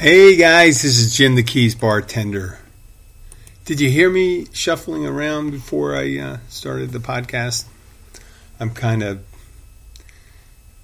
Hey 0.00 0.34
guys, 0.36 0.80
this 0.80 0.96
is 0.96 1.14
Jim 1.14 1.34
the 1.34 1.42
Keys 1.42 1.74
bartender. 1.74 2.58
Did 3.66 3.80
you 3.80 3.90
hear 3.90 4.08
me 4.08 4.46
shuffling 4.50 5.04
around 5.04 5.50
before 5.50 5.94
I 5.94 6.16
uh, 6.16 6.38
started 6.48 6.92
the 6.92 7.00
podcast? 7.00 7.66
I'm 8.58 8.70
kind 8.70 9.02
of, 9.02 9.22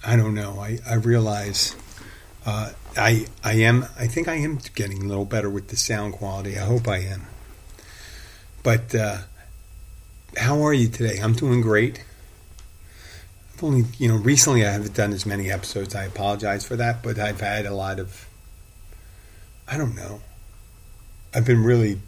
I 0.04 0.16
don't 0.16 0.34
know. 0.34 0.58
I, 0.60 0.80
I 0.86 0.96
realize 0.96 1.74
uh, 2.44 2.72
I 2.94 3.24
I 3.42 3.54
am. 3.54 3.86
I 3.98 4.06
think 4.06 4.28
I 4.28 4.34
am 4.34 4.58
getting 4.74 5.04
a 5.04 5.06
little 5.06 5.24
better 5.24 5.48
with 5.48 5.68
the 5.68 5.76
sound 5.76 6.12
quality. 6.12 6.58
I 6.58 6.66
hope 6.66 6.86
I 6.86 6.98
am. 6.98 7.22
But 8.62 8.94
uh, 8.94 9.20
how 10.36 10.60
are 10.60 10.74
you 10.74 10.88
today? 10.88 11.20
I'm 11.20 11.32
doing 11.32 11.62
great. 11.62 12.04
I've 13.54 13.64
only, 13.64 13.84
you 13.96 14.08
know, 14.08 14.16
recently 14.16 14.66
I 14.66 14.72
haven't 14.72 14.94
done 14.94 15.14
as 15.14 15.24
many 15.24 15.50
episodes. 15.50 15.94
I 15.94 16.04
apologize 16.04 16.66
for 16.66 16.76
that, 16.76 17.02
but 17.02 17.18
I've 17.18 17.40
had 17.40 17.64
a 17.64 17.72
lot 17.72 17.98
of 17.98 18.25
I 19.68 19.76
don't 19.76 19.96
know. 19.96 20.20
I've 21.34 21.44
been 21.44 21.64
really 21.64 22.00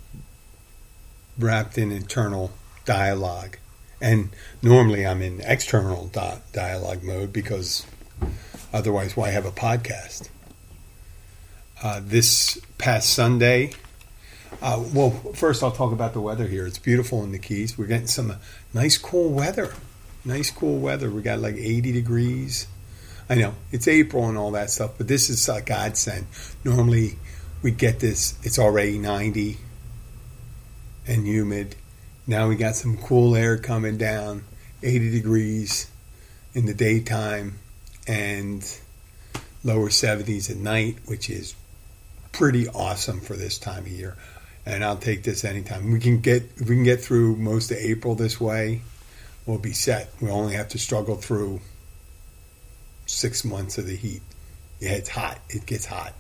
wrapped 1.39 1.79
in 1.79 1.93
internal 1.93 2.53
dialogue. 2.85 3.59
And 4.01 4.31
normally 4.63 5.07
I'm 5.07 5.23
in 5.23 5.41
external 5.41 6.07
di- 6.07 6.41
dialogue 6.53 7.03
mode 7.03 7.33
because 7.33 7.85
otherwise, 8.73 9.17
why 9.17 9.31
have 9.31 9.45
a 9.45 9.51
podcast? 9.51 10.29
Uh, 11.83 12.01
this 12.03 12.61
past 12.79 13.11
Sunday, 13.11 13.73
uh, 14.63 14.83
well, 14.93 15.11
first 15.35 15.63
I'll 15.63 15.73
talk 15.73 15.93
about 15.93 16.13
the 16.13 16.21
weather 16.21 16.47
here. 16.47 16.67
It's 16.67 16.79
beautiful 16.79 17.23
in 17.25 17.33
the 17.33 17.39
Keys. 17.39 17.77
We're 17.77 17.87
getting 17.87 18.07
some 18.07 18.35
nice, 18.73 18.99
cool 18.99 19.31
weather. 19.31 19.75
Nice, 20.25 20.51
cool 20.51 20.79
weather. 20.79 21.11
We 21.11 21.23
got 21.23 21.41
like 21.41 21.57
80 21.57 21.93
degrees. 21.93 22.67
I 23.31 23.35
know 23.35 23.55
it's 23.71 23.87
April 23.87 24.29
and 24.29 24.39
all 24.39 24.53
that 24.53 24.71
stuff, 24.71 24.93
but 24.97 25.07
this 25.07 25.29
is 25.29 25.49
a 25.49 25.61
godsend. 25.61 26.27
Normally, 26.65 27.19
we 27.63 27.71
get 27.71 28.01
this, 28.01 28.39
it's 28.43 28.59
already 28.59 28.99
90 28.99 29.59
and 31.07 31.27
humid. 31.27 31.75
Now 32.27 32.49
we 32.49 32.57
got 32.57 32.77
some 32.77 32.97
cool 32.99 33.35
air 33.35 33.57
coming 33.57 33.97
down, 33.97 34.45
80 34.83 35.11
degrees 35.11 35.91
in 36.55 36.67
the 36.67 36.75
daytime 36.75 37.59
and 38.07 38.65
lower 39.65 39.89
70s 39.89 40.51
at 40.51 40.57
night, 40.57 40.99
which 41.07 41.31
is 41.31 41.55
pretty 42.33 42.69
awesome 42.69 43.21
for 43.21 43.35
this 43.35 43.59
time 43.59 43.85
of 43.85 43.89
year. 43.89 44.17
And 44.65 44.85
I'll 44.85 44.99
take 44.99 45.23
this 45.23 45.45
anytime. 45.45 45.91
We 45.91 45.99
can 45.99 46.21
get 46.21 46.43
we 46.61 46.67
can 46.67 46.85
get 46.85 47.01
through 47.01 47.37
most 47.37 47.71
of 47.71 47.79
April 47.79 48.15
this 48.15 48.39
way. 48.39 48.83
We'll 49.47 49.59
be 49.59 49.73
set. 49.73 50.11
We 50.21 50.29
only 50.29 50.55
have 50.55 50.69
to 50.71 50.79
struggle 50.79 51.17
through 51.17 51.61
six 53.07 53.47
months 53.47 53.79
of 53.79 53.87
the 53.87 53.97
heat. 53.97 54.21
Yeah, 54.79 54.93
it's 54.93 55.09
hot. 55.09 55.39
It 55.49 55.65
gets 55.65 55.87
hot. 55.87 56.13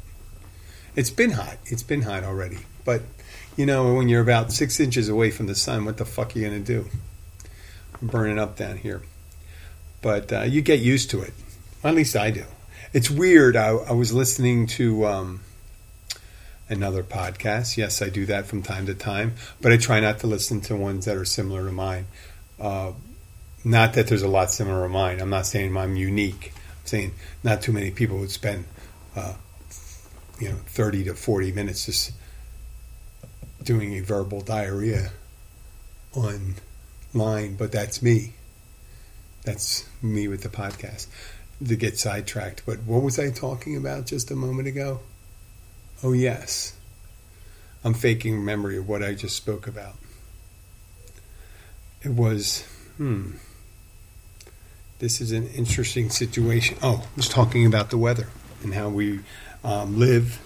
It's 0.98 1.10
been 1.10 1.30
hot. 1.30 1.58
It's 1.66 1.84
been 1.84 2.02
hot 2.02 2.24
already. 2.24 2.58
But, 2.84 3.02
you 3.56 3.66
know, 3.66 3.94
when 3.94 4.08
you're 4.08 4.20
about 4.20 4.50
six 4.50 4.80
inches 4.80 5.08
away 5.08 5.30
from 5.30 5.46
the 5.46 5.54
sun, 5.54 5.84
what 5.84 5.96
the 5.96 6.04
fuck 6.04 6.34
are 6.34 6.40
you 6.40 6.50
to 6.50 6.58
do? 6.58 6.86
I'm 8.00 8.08
burning 8.08 8.36
up 8.36 8.56
down 8.56 8.78
here. 8.78 9.02
But 10.02 10.32
uh, 10.32 10.40
you 10.42 10.60
get 10.60 10.80
used 10.80 11.10
to 11.10 11.22
it. 11.22 11.32
At 11.84 11.94
least 11.94 12.16
I 12.16 12.32
do. 12.32 12.46
It's 12.92 13.08
weird. 13.08 13.54
I, 13.54 13.68
I 13.68 13.92
was 13.92 14.12
listening 14.12 14.66
to 14.78 15.06
um, 15.06 15.40
another 16.68 17.04
podcast. 17.04 17.76
Yes, 17.76 18.02
I 18.02 18.08
do 18.08 18.26
that 18.26 18.46
from 18.46 18.64
time 18.64 18.86
to 18.86 18.94
time, 18.94 19.34
but 19.60 19.70
I 19.70 19.76
try 19.76 20.00
not 20.00 20.18
to 20.20 20.26
listen 20.26 20.60
to 20.62 20.74
ones 20.74 21.04
that 21.04 21.16
are 21.16 21.24
similar 21.24 21.64
to 21.64 21.70
mine. 21.70 22.06
Uh, 22.58 22.90
not 23.62 23.92
that 23.92 24.08
there's 24.08 24.22
a 24.22 24.28
lot 24.28 24.50
similar 24.50 24.82
to 24.82 24.88
mine. 24.88 25.20
I'm 25.20 25.30
not 25.30 25.46
saying 25.46 25.76
I'm 25.76 25.94
unique. 25.94 26.52
I'm 26.56 26.86
saying 26.86 27.14
not 27.44 27.62
too 27.62 27.70
many 27.70 27.92
people 27.92 28.18
would 28.18 28.32
spend 28.32 28.64
uh, 29.14 29.34
you 30.38 30.50
know 30.50 30.56
30 30.66 31.04
to 31.04 31.14
40 31.14 31.52
minutes 31.52 31.86
just 31.86 32.12
doing 33.62 33.94
a 33.94 34.00
verbal 34.00 34.40
diarrhea 34.40 35.10
online 36.14 37.56
but 37.56 37.72
that's 37.72 38.02
me. 38.02 38.34
That's 39.44 39.88
me 40.02 40.28
with 40.28 40.42
the 40.42 40.48
podcast 40.48 41.06
to 41.66 41.76
get 41.76 41.98
sidetracked. 41.98 42.62
But 42.66 42.80
what 42.80 43.02
was 43.02 43.18
i 43.18 43.30
talking 43.30 43.76
about 43.76 44.06
just 44.06 44.30
a 44.30 44.36
moment 44.36 44.68
ago? 44.68 45.00
Oh 46.02 46.12
yes. 46.12 46.74
I'm 47.84 47.94
faking 47.94 48.44
memory 48.44 48.76
of 48.76 48.88
what 48.88 49.02
i 49.02 49.14
just 49.14 49.36
spoke 49.36 49.66
about. 49.66 49.94
It 52.02 52.10
was 52.10 52.62
hmm 52.96 53.32
this 54.98 55.20
is 55.20 55.30
an 55.30 55.46
interesting 55.50 56.10
situation. 56.10 56.76
Oh 56.82 57.04
i 57.04 57.16
was 57.16 57.28
talking 57.28 57.66
about 57.66 57.90
the 57.90 57.98
weather 57.98 58.28
and 58.62 58.74
how 58.74 58.88
we 58.88 59.20
um, 59.64 59.98
live 59.98 60.40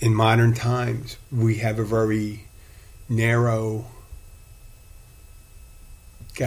in 0.00 0.14
modern 0.14 0.54
times. 0.54 1.16
We 1.30 1.58
have 1.58 1.78
a 1.78 1.84
very 1.84 2.46
narrow 3.08 3.86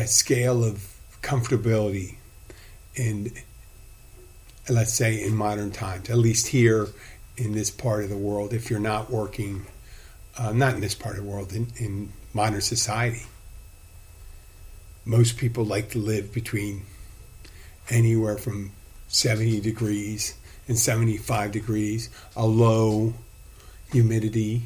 scale 0.05 0.63
of 0.63 0.95
comfortability 1.21 2.15
in, 2.95 3.31
let's 4.69 4.93
say, 4.93 5.21
in 5.21 5.35
modern 5.35 5.71
times, 5.71 6.09
at 6.09 6.17
least 6.17 6.47
here 6.47 6.87
in 7.37 7.53
this 7.53 7.69
part 7.69 8.03
of 8.03 8.09
the 8.09 8.17
world, 8.17 8.53
if 8.53 8.69
you're 8.69 8.79
not 8.79 9.09
working, 9.09 9.65
uh, 10.37 10.51
not 10.51 10.73
in 10.73 10.81
this 10.81 10.95
part 10.95 11.17
of 11.17 11.23
the 11.23 11.29
world, 11.29 11.53
in, 11.53 11.67
in 11.77 12.11
modern 12.33 12.61
society. 12.61 13.23
Most 15.05 15.37
people 15.37 15.63
like 15.63 15.91
to 15.91 15.99
live 15.99 16.33
between 16.33 16.83
anywhere 17.89 18.37
from 18.37 18.71
70 19.07 19.61
degrees 19.61 20.35
and 20.67 20.77
75 20.77 21.51
degrees, 21.51 22.09
a 22.35 22.45
low 22.45 23.13
humidity, 23.91 24.63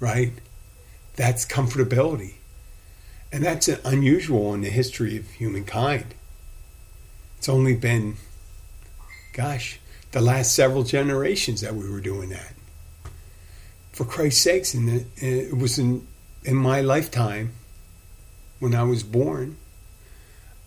right? 0.00 0.32
That's 1.16 1.44
comfortability. 1.46 2.34
And 3.30 3.44
that's 3.44 3.68
unusual 3.68 4.54
in 4.54 4.62
the 4.62 4.70
history 4.70 5.16
of 5.16 5.28
humankind. 5.30 6.14
It's 7.36 7.48
only 7.48 7.76
been, 7.76 8.16
gosh, 9.32 9.78
the 10.12 10.20
last 10.20 10.54
several 10.54 10.82
generations 10.82 11.60
that 11.60 11.74
we 11.74 11.88
were 11.88 12.00
doing 12.00 12.30
that. 12.30 12.54
For 13.92 14.04
Christ's 14.04 14.42
sakes, 14.42 14.74
and 14.74 15.06
it 15.16 15.56
was 15.56 15.78
in, 15.78 16.06
in 16.44 16.56
my 16.56 16.80
lifetime 16.80 17.52
when 18.58 18.74
I 18.74 18.84
was 18.84 19.02
born. 19.02 19.56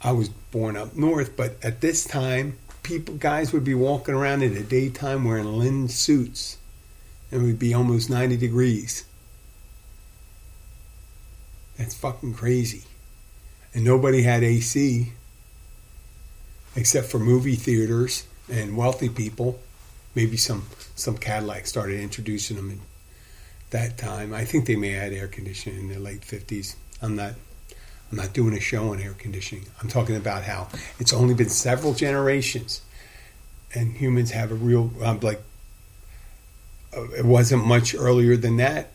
I 0.01 0.11
was 0.11 0.29
born 0.29 0.75
up 0.75 0.95
north, 0.95 1.35
but 1.35 1.63
at 1.63 1.81
this 1.81 2.05
time, 2.05 2.57
people 2.83 3.15
guys 3.15 3.53
would 3.53 3.63
be 3.63 3.73
walking 3.73 4.15
around 4.15 4.41
in 4.41 4.53
the 4.53 4.63
daytime 4.63 5.23
wearing 5.23 5.45
linen 5.45 5.87
suits 5.87 6.57
and 7.31 7.41
it 7.41 7.45
would 7.45 7.59
be 7.59 7.73
almost 7.73 8.09
90 8.09 8.37
degrees. 8.37 9.05
That's 11.77 11.95
fucking 11.95 12.33
crazy. 12.33 12.83
And 13.73 13.85
nobody 13.85 14.23
had 14.23 14.43
AC 14.43 15.13
except 16.75 17.07
for 17.07 17.19
movie 17.19 17.55
theaters 17.55 18.25
and 18.49 18.75
wealthy 18.75 19.09
people. 19.09 19.59
Maybe 20.13 20.37
some 20.37 20.67
some 20.95 21.17
Cadillac 21.17 21.67
started 21.67 21.99
introducing 22.01 22.57
them 22.57 22.69
in 22.69 22.79
that 23.69 23.97
time. 23.97 24.33
I 24.33 24.43
think 24.43 24.65
they 24.65 24.75
may 24.75 24.89
have 24.89 25.03
had 25.03 25.13
air 25.13 25.27
conditioning 25.27 25.79
in 25.79 25.87
the 25.87 25.99
late 25.99 26.21
50s 26.21 26.75
I'm 27.01 27.15
not 27.15 27.33
I'm 28.11 28.17
not 28.17 28.33
doing 28.33 28.53
a 28.53 28.59
show 28.59 28.91
on 28.91 29.01
air 29.01 29.13
conditioning. 29.13 29.65
I'm 29.81 29.87
talking 29.87 30.17
about 30.17 30.43
how 30.43 30.67
it's 30.99 31.13
only 31.13 31.33
been 31.33 31.49
several 31.49 31.93
generations, 31.93 32.81
and 33.73 33.95
humans 33.95 34.31
have 34.31 34.51
a 34.51 34.55
real 34.55 34.91
um, 35.03 35.19
like. 35.21 35.41
Uh, 36.95 37.09
it 37.11 37.23
wasn't 37.23 37.65
much 37.65 37.95
earlier 37.95 38.35
than 38.35 38.57
that. 38.57 38.89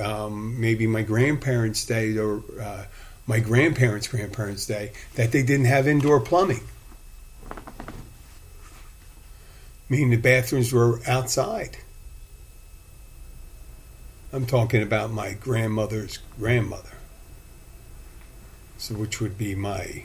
Um, 0.00 0.60
maybe 0.60 0.86
my 0.86 1.02
grandparents' 1.02 1.84
day 1.84 2.16
or 2.16 2.42
uh, 2.60 2.84
my 3.26 3.40
grandparents' 3.40 4.06
grandparents' 4.06 4.66
day 4.66 4.92
that 5.16 5.32
they 5.32 5.42
didn't 5.42 5.66
have 5.66 5.88
indoor 5.88 6.20
plumbing. 6.20 6.60
Meaning 9.88 10.10
the 10.10 10.16
bathrooms 10.16 10.72
were 10.72 11.00
outside. 11.08 11.78
I'm 14.32 14.46
talking 14.46 14.82
about 14.82 15.10
my 15.10 15.32
grandmother's 15.32 16.18
grandmother 16.38 16.95
so 18.78 18.94
which 18.94 19.20
would 19.20 19.38
be 19.38 19.54
my 19.54 20.04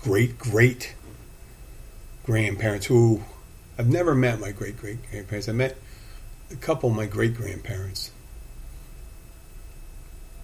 great 0.00 0.38
great 0.38 0.94
grandparents 2.24 2.86
who 2.86 3.22
I've 3.78 3.88
never 3.88 4.14
met 4.14 4.40
my 4.40 4.52
great 4.52 4.76
great 4.76 4.98
grandparents. 5.10 5.48
I 5.48 5.52
met 5.52 5.76
a 6.50 6.56
couple 6.56 6.90
of 6.90 6.96
my 6.96 7.06
great 7.06 7.34
grandparents. 7.34 8.10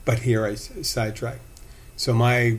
But 0.04 0.20
here 0.20 0.46
I 0.46 0.54
sidetrack. 0.54 1.40
So 1.96 2.14
my 2.14 2.58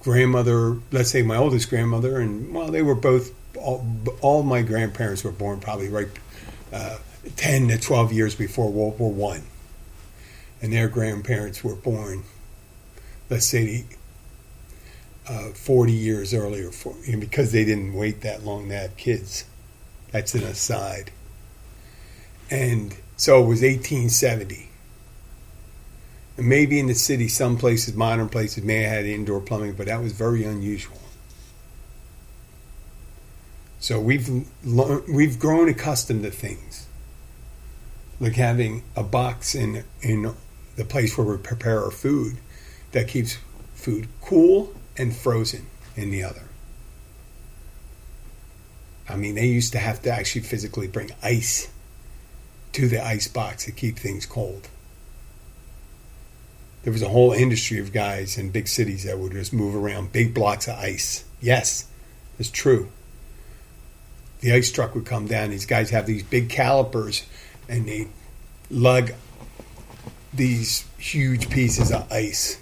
grandmother, 0.00 0.78
let's 0.90 1.10
say 1.10 1.22
my 1.22 1.36
oldest 1.36 1.68
grandmother, 1.68 2.18
and 2.18 2.54
well, 2.54 2.68
they 2.68 2.82
were 2.82 2.94
both 2.94 3.32
all, 3.56 3.84
all 4.22 4.42
my 4.42 4.62
grandparents 4.62 5.22
were 5.22 5.32
born 5.32 5.60
probably 5.60 5.88
right 5.88 6.08
uh, 6.72 6.98
ten 7.36 7.68
to 7.68 7.78
twelve 7.78 8.12
years 8.12 8.34
before 8.34 8.70
World 8.70 8.98
War 8.98 9.12
One, 9.12 9.42
and 10.62 10.72
their 10.72 10.88
grandparents 10.88 11.62
were 11.62 11.74
born 11.74 12.24
let's 13.30 13.46
say, 13.46 13.84
uh, 15.28 15.50
40 15.50 15.92
years 15.92 16.34
earlier, 16.34 16.70
for, 16.70 16.94
because 17.18 17.52
they 17.52 17.64
didn't 17.64 17.94
wait 17.94 18.22
that 18.22 18.44
long 18.44 18.68
to 18.68 18.76
have 18.76 18.96
kids. 18.96 19.44
That's 20.10 20.34
an 20.34 20.42
aside. 20.42 21.12
And 22.50 22.96
so 23.16 23.36
it 23.38 23.46
was 23.46 23.62
1870. 23.62 24.68
And 26.36 26.48
maybe 26.48 26.80
in 26.80 26.88
the 26.88 26.94
city, 26.94 27.28
some 27.28 27.56
places, 27.56 27.94
modern 27.94 28.28
places, 28.28 28.64
may 28.64 28.82
have 28.82 28.92
had 28.92 29.06
indoor 29.06 29.40
plumbing, 29.40 29.74
but 29.74 29.86
that 29.86 30.02
was 30.02 30.12
very 30.12 30.42
unusual. 30.42 30.98
So 33.78 34.00
we've 34.00 34.28
learned, 34.64 35.04
we've 35.08 35.38
grown 35.38 35.68
accustomed 35.68 36.24
to 36.24 36.30
things, 36.30 36.86
like 38.18 38.34
having 38.34 38.82
a 38.94 39.02
box 39.02 39.54
in 39.54 39.84
in 40.02 40.34
the 40.76 40.84
place 40.84 41.16
where 41.16 41.26
we 41.26 41.36
prepare 41.38 41.82
our 41.82 41.90
food 41.90 42.36
that 42.92 43.08
keeps 43.08 43.38
food 43.74 44.08
cool 44.20 44.74
and 44.96 45.14
frozen 45.14 45.66
in 45.96 46.10
the 46.10 46.22
other. 46.22 46.42
I 49.08 49.16
mean, 49.16 49.34
they 49.34 49.46
used 49.46 49.72
to 49.72 49.78
have 49.78 50.02
to 50.02 50.10
actually 50.10 50.42
physically 50.42 50.86
bring 50.86 51.10
ice 51.22 51.68
to 52.72 52.88
the 52.88 53.04
ice 53.04 53.26
box 53.26 53.64
to 53.64 53.72
keep 53.72 53.98
things 53.98 54.24
cold. 54.24 54.68
There 56.82 56.92
was 56.92 57.02
a 57.02 57.08
whole 57.08 57.32
industry 57.32 57.78
of 57.78 57.92
guys 57.92 58.38
in 58.38 58.50
big 58.50 58.68
cities 58.68 59.04
that 59.04 59.18
would 59.18 59.32
just 59.32 59.52
move 59.52 59.74
around 59.74 60.12
big 60.12 60.32
blocks 60.32 60.68
of 60.68 60.76
ice. 60.76 61.24
Yes, 61.40 61.88
it's 62.38 62.50
true. 62.50 62.90
The 64.40 64.52
ice 64.52 64.70
truck 64.70 64.94
would 64.94 65.04
come 65.04 65.26
down. 65.26 65.50
These 65.50 65.66
guys 65.66 65.90
have 65.90 66.06
these 66.06 66.22
big 66.22 66.48
calipers 66.48 67.26
and 67.68 67.86
they 67.86 68.08
lug 68.70 69.12
these 70.32 70.86
huge 70.96 71.50
pieces 71.50 71.90
of 71.90 72.10
ice 72.10 72.58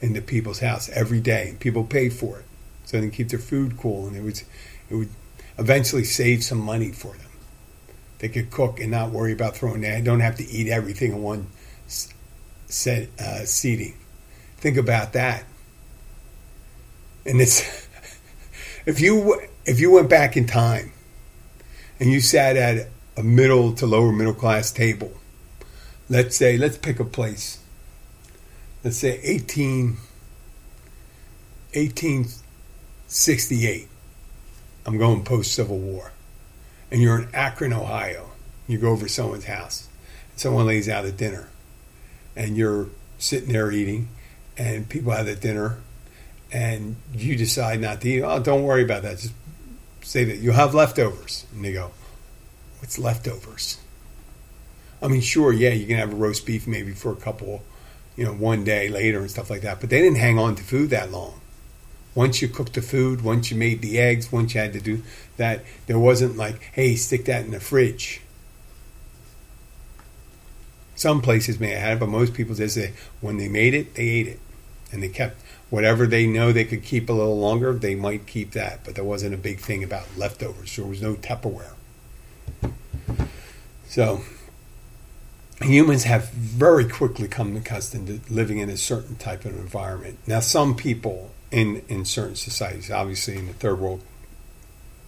into 0.00 0.20
people's 0.22 0.60
house 0.60 0.88
every 0.90 1.20
day. 1.20 1.56
People 1.60 1.84
paid 1.84 2.12
for 2.12 2.40
it 2.40 2.44
so 2.84 2.96
they 2.96 3.02
can 3.02 3.10
keep 3.10 3.28
their 3.28 3.38
food 3.38 3.76
cool, 3.76 4.06
and 4.06 4.16
it 4.16 4.22
was 4.22 4.44
it 4.88 4.94
would 4.94 5.10
eventually 5.58 6.04
save 6.04 6.42
some 6.42 6.58
money 6.58 6.90
for 6.90 7.12
them. 7.14 7.30
They 8.18 8.28
could 8.28 8.50
cook 8.50 8.80
and 8.80 8.90
not 8.90 9.10
worry 9.10 9.32
about 9.32 9.56
throwing. 9.56 9.80
They 9.80 10.00
don't 10.02 10.20
have 10.20 10.36
to 10.36 10.48
eat 10.48 10.68
everything 10.68 11.12
in 11.12 11.22
one 11.22 11.46
set 12.66 13.08
uh, 13.18 13.44
seating. 13.44 13.96
Think 14.58 14.76
about 14.76 15.12
that. 15.14 15.44
And 17.24 17.40
it's 17.40 17.88
if 18.86 19.00
you 19.00 19.40
if 19.64 19.80
you 19.80 19.92
went 19.92 20.10
back 20.10 20.36
in 20.36 20.46
time 20.46 20.92
and 21.98 22.10
you 22.10 22.20
sat 22.20 22.56
at 22.56 22.88
a 23.16 23.22
middle 23.22 23.74
to 23.74 23.86
lower 23.86 24.12
middle 24.12 24.34
class 24.34 24.70
table, 24.70 25.12
let's 26.08 26.36
say 26.36 26.56
let's 26.56 26.76
pick 26.76 27.00
a 27.00 27.04
place. 27.04 27.59
Let's 28.82 28.98
say 28.98 29.20
18 29.22 29.98
1868. 31.72 33.88
I'm 34.86 34.98
going 34.98 35.24
post 35.24 35.52
Civil 35.52 35.78
War. 35.78 36.10
And 36.90 37.00
you're 37.00 37.20
in 37.20 37.28
Akron, 37.32 37.72
Ohio. 37.72 38.32
You 38.66 38.78
go 38.78 38.90
over 38.90 39.06
someone's 39.06 39.44
house. 39.44 39.88
And 40.30 40.40
someone 40.40 40.66
lays 40.66 40.88
out 40.88 41.04
a 41.04 41.12
dinner 41.12 41.50
and 42.36 42.56
you're 42.56 42.88
sitting 43.18 43.52
there 43.52 43.70
eating, 43.70 44.08
and 44.56 44.88
people 44.88 45.12
have 45.12 45.26
the 45.26 45.34
dinner, 45.34 45.78
and 46.52 46.96
you 47.12 47.36
decide 47.36 47.80
not 47.80 48.00
to 48.00 48.08
eat. 48.08 48.22
Oh, 48.22 48.40
don't 48.40 48.64
worry 48.64 48.82
about 48.82 49.02
that. 49.02 49.18
Just 49.18 49.34
say 50.02 50.24
that 50.24 50.38
you 50.38 50.52
have 50.52 50.74
leftovers, 50.74 51.46
and 51.52 51.64
they 51.64 51.72
go, 51.72 51.90
"What's 52.78 52.98
leftovers?" 52.98 53.78
I 55.02 55.08
mean, 55.08 55.20
sure, 55.20 55.52
yeah, 55.52 55.70
you 55.70 55.86
can 55.86 55.96
have 55.96 56.12
a 56.12 56.16
roast 56.16 56.46
beef 56.46 56.66
maybe 56.66 56.92
for 56.92 57.12
a 57.12 57.16
couple, 57.16 57.62
you 58.16 58.24
know, 58.24 58.32
one 58.32 58.64
day 58.64 58.88
later 58.88 59.20
and 59.20 59.30
stuff 59.30 59.50
like 59.50 59.62
that. 59.62 59.80
But 59.80 59.90
they 59.90 60.00
didn't 60.00 60.18
hang 60.18 60.38
on 60.38 60.56
to 60.56 60.62
food 60.62 60.90
that 60.90 61.10
long. 61.10 61.40
Once 62.14 62.42
you 62.42 62.48
cooked 62.48 62.74
the 62.74 62.82
food, 62.82 63.22
once 63.22 63.50
you 63.50 63.56
made 63.56 63.82
the 63.82 63.98
eggs, 63.98 64.32
once 64.32 64.54
you 64.54 64.60
had 64.60 64.72
to 64.72 64.80
do 64.80 65.02
that, 65.36 65.64
there 65.86 65.98
wasn't 65.98 66.36
like, 66.36 66.60
hey, 66.72 66.96
stick 66.96 67.24
that 67.26 67.44
in 67.44 67.52
the 67.52 67.60
fridge. 67.60 68.20
Some 70.96 71.22
places 71.22 71.58
may 71.58 71.70
have 71.70 71.80
had 71.80 71.92
it, 71.96 72.00
but 72.00 72.08
most 72.08 72.34
people 72.34 72.54
just 72.54 72.74
say 72.74 72.92
when 73.20 73.38
they 73.38 73.48
made 73.48 73.74
it, 73.74 73.94
they 73.94 74.08
ate 74.08 74.26
it, 74.26 74.40
and 74.92 75.02
they 75.02 75.08
kept 75.08 75.40
whatever 75.70 76.06
they 76.06 76.26
know 76.26 76.52
they 76.52 76.64
could 76.64 76.82
keep 76.82 77.08
a 77.08 77.12
little 77.12 77.38
longer. 77.38 77.72
They 77.72 77.94
might 77.94 78.26
keep 78.26 78.52
that, 78.52 78.84
but 78.84 78.96
there 78.96 79.04
wasn't 79.04 79.32
a 79.32 79.38
big 79.38 79.60
thing 79.60 79.82
about 79.82 80.04
leftovers. 80.18 80.76
There 80.76 80.84
was 80.84 81.00
no 81.00 81.14
Tupperware. 81.14 81.72
So 83.86 84.22
humans 85.60 86.04
have 86.04 86.30
very 86.30 86.88
quickly 86.88 87.28
come 87.28 87.56
accustomed 87.56 88.06
to 88.06 88.32
living 88.32 88.58
in 88.58 88.70
a 88.70 88.76
certain 88.76 89.16
type 89.16 89.44
of 89.44 89.54
environment. 89.56 90.18
Now, 90.26 90.40
some 90.40 90.74
people 90.74 91.32
in 91.50 91.82
in 91.88 92.04
certain 92.04 92.36
societies, 92.36 92.90
obviously 92.90 93.36
in 93.36 93.46
the 93.46 93.52
third 93.52 93.78
world, 93.78 94.02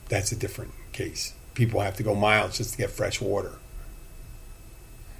that's 0.08 0.32
a 0.32 0.37
different 0.37 0.72
case. 0.93 1.32
People 1.54 1.81
have 1.81 1.96
to 1.96 2.02
go 2.02 2.14
miles 2.14 2.58
just 2.58 2.72
to 2.72 2.78
get 2.78 2.90
fresh 2.90 3.20
water. 3.20 3.52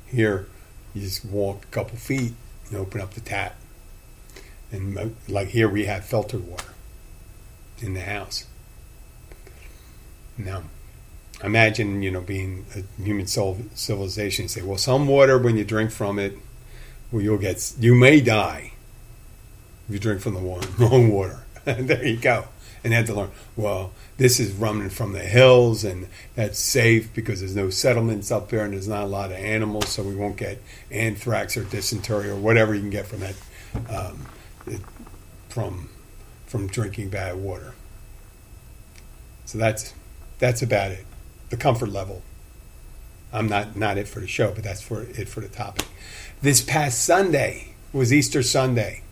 Here, 0.07 0.47
you 0.95 1.03
just 1.03 1.25
walk 1.25 1.65
a 1.65 1.69
couple 1.69 1.97
feet 1.97 2.35
and 2.69 2.79
open 2.79 3.01
up 3.01 3.15
the 3.15 3.21
tap. 3.21 3.57
And 4.71 4.99
uh, 4.99 5.09
like 5.29 5.49
here, 5.49 5.69
we 5.69 5.87
have 5.87 6.05
filtered 6.05 6.47
water 6.47 6.73
in 7.81 7.95
the 7.95 8.01
house. 8.01 8.47
Now, 10.37 10.65
imagine 11.43 12.03
you 12.03 12.11
know 12.11 12.21
being 12.21 12.67
a 12.75 13.03
human 13.03 13.27
civilization. 13.27 14.49
Say, 14.49 14.63
well, 14.63 14.79
some 14.79 15.07
water 15.07 15.39
when 15.39 15.57
you 15.57 15.65
drink 15.65 15.91
from 15.91 16.19
it, 16.19 16.37
well, 17.11 17.23
you'll 17.23 17.39
get 17.39 17.75
you 17.79 17.95
may 17.95 18.21
die 18.21 18.73
if 19.89 19.95
you 19.95 19.99
drink 19.99 20.21
from 20.21 20.35
the 20.35 20.41
wrong 20.79 21.11
water. 21.11 21.45
there 21.65 22.05
you 22.05 22.17
go. 22.17 22.47
And 22.85 22.93
they 22.93 22.97
had 22.97 23.07
to 23.07 23.15
learn. 23.15 23.31
Well, 23.57 23.93
this 24.17 24.41
is 24.41 24.53
running 24.53 24.91
from 24.91 25.13
the 25.13 25.21
hills 25.21 25.85
and 25.85 26.09
that's 26.35 26.59
safe 26.59 27.15
because 27.15 27.41
there's 27.41 27.55
no 27.55 27.71
settlements 27.71 28.31
up 28.31 28.49
there 28.49 28.65
and 28.65 28.73
there's 28.73 28.89
not 28.89 29.05
a 29.05 29.07
lot 29.07 29.31
of 29.31 29.37
animals, 29.37 29.89
so 29.89 30.03
we 30.03 30.17
won't 30.17 30.37
get 30.37 30.61
anthrax 30.91 31.57
or 31.57 31.65
dysentery 31.65 32.29
or 32.29 32.37
whatever 32.37 32.75
you 32.75 32.81
can 32.81 32.91
get 32.91 33.07
from 33.07 33.21
that 33.21 33.35
um, 33.89 34.27
from 35.49 35.89
from 36.47 36.67
drinking 36.67 37.09
bad 37.09 37.37
water. 37.37 37.75
So 39.45 39.59
that's 39.59 39.95
that's 40.39 40.63
about 40.63 40.91
it. 40.91 41.05
The 41.53 41.59
comfort 41.59 41.91
level. 41.91 42.23
I'm 43.31 43.47
not 43.47 43.77
not 43.77 43.99
it 43.99 44.09
for 44.09 44.21
the 44.21 44.27
show, 44.27 44.53
but 44.55 44.65
that's 44.65 44.81
for 44.81 45.03
it 45.03 45.29
for 45.29 45.41
the 45.41 45.49
topic. 45.49 45.87
This 46.41 46.63
past 46.63 47.05
Sunday 47.05 47.75
was 47.93 48.11
Easter 48.11 48.43
Sunday. 48.43 49.03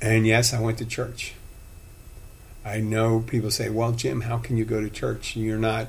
And 0.00 0.26
yes, 0.26 0.54
I 0.54 0.60
went 0.62 0.78
to 0.78 0.86
church. 0.86 1.34
I 2.64 2.80
know 2.80 3.20
people 3.20 3.50
say, 3.50 3.68
well, 3.68 3.92
Jim, 3.92 4.22
how 4.22 4.38
can 4.38 4.56
you 4.56 4.64
go 4.64 4.80
to 4.80 4.88
church? 4.88 5.36
You're 5.36 5.58
not 5.58 5.88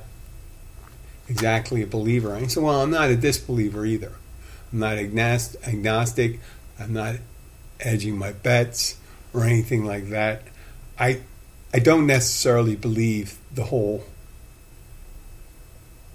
exactly 1.26 1.80
a 1.80 1.86
believer. 1.86 2.34
I 2.34 2.46
say, 2.46 2.60
well, 2.60 2.82
I'm 2.82 2.90
not 2.90 3.08
a 3.08 3.16
disbeliever 3.16 3.86
either. 3.86 4.12
I'm 4.70 4.80
not 4.80 4.98
agnostic. 4.98 6.40
I'm 6.78 6.92
not 6.92 7.16
edging 7.80 8.18
my 8.18 8.32
bets 8.32 8.98
or 9.32 9.44
anything 9.44 9.86
like 9.86 10.10
that. 10.10 10.42
I, 10.98 11.22
I 11.74 11.80
don't 11.80 12.06
necessarily 12.06 12.76
believe 12.76 13.36
the 13.52 13.64
whole, 13.64 14.04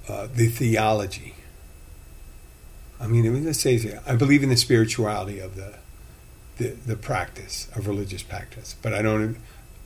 uh, 0.07 0.29
the 0.33 0.47
theology. 0.47 1.35
I 2.97 3.07
mean, 3.07 3.43
let's 3.43 3.59
say 3.59 3.99
I 4.07 4.15
believe 4.15 4.41
in 4.41 4.47
the 4.47 4.55
spirituality 4.55 5.39
of 5.39 5.57
the, 5.57 5.75
the, 6.55 6.69
the 6.69 6.95
practice 6.95 7.67
of 7.75 7.89
religious 7.89 8.23
practice, 8.23 8.73
but 8.81 8.93
I 8.93 9.01
don't 9.01 9.35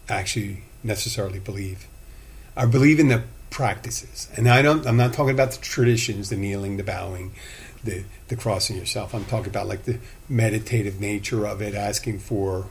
actually 0.08 0.66
necessarily 0.84 1.40
believe. 1.40 1.88
I 2.56 2.68
believe 2.68 3.00
in 3.00 3.08
the 3.08 3.24
practices, 3.50 4.30
and 4.38 4.48
I 4.48 4.62
don't. 4.62 4.86
I'm 4.86 4.98
not 4.98 5.14
talking 5.14 5.34
about 5.34 5.54
the 5.54 5.62
traditions, 5.62 6.30
the 6.30 6.38
kneeling, 6.38 6.78
the 6.78 6.84
bowing, 6.84 7.34
the 7.84 8.04
the 8.28 8.36
crossing 8.36 8.78
yourself. 8.78 9.16
I'm 9.16 9.26
talking 9.26 9.50
about 9.50 9.68
like 9.68 9.86
the 9.86 9.98
meditative 10.30 11.02
nature 11.02 11.48
of 11.48 11.64
it, 11.64 11.74
asking 11.74 12.20
for, 12.20 12.68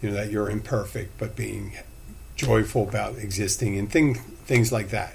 you 0.00 0.08
know, 0.08 0.14
that 0.14 0.30
you're 0.30 0.48
imperfect, 0.48 1.18
but 1.18 1.36
being 1.36 1.76
joyful 2.36 2.88
about 2.88 3.16
existing 3.16 3.78
and 3.78 3.90
things 3.90 4.18
things 4.46 4.70
like 4.70 4.90
that. 4.90 5.14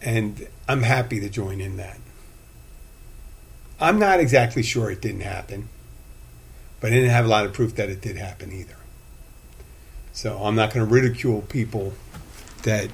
And 0.00 0.46
I'm 0.68 0.82
happy 0.82 1.18
to 1.20 1.28
join 1.28 1.60
in 1.60 1.76
that. 1.78 1.98
I'm 3.80 3.98
not 3.98 4.20
exactly 4.20 4.62
sure 4.62 4.90
it 4.90 5.00
didn't 5.00 5.22
happen, 5.22 5.68
but 6.80 6.92
I 6.92 6.94
didn't 6.94 7.10
have 7.10 7.24
a 7.24 7.28
lot 7.28 7.46
of 7.46 7.52
proof 7.52 7.74
that 7.76 7.88
it 7.88 8.00
did 8.00 8.16
happen 8.16 8.52
either. 8.52 8.76
So 10.12 10.38
I'm 10.38 10.54
not 10.54 10.72
going 10.72 10.86
to 10.86 10.92
ridicule 10.92 11.42
people 11.42 11.92
that 12.62 12.90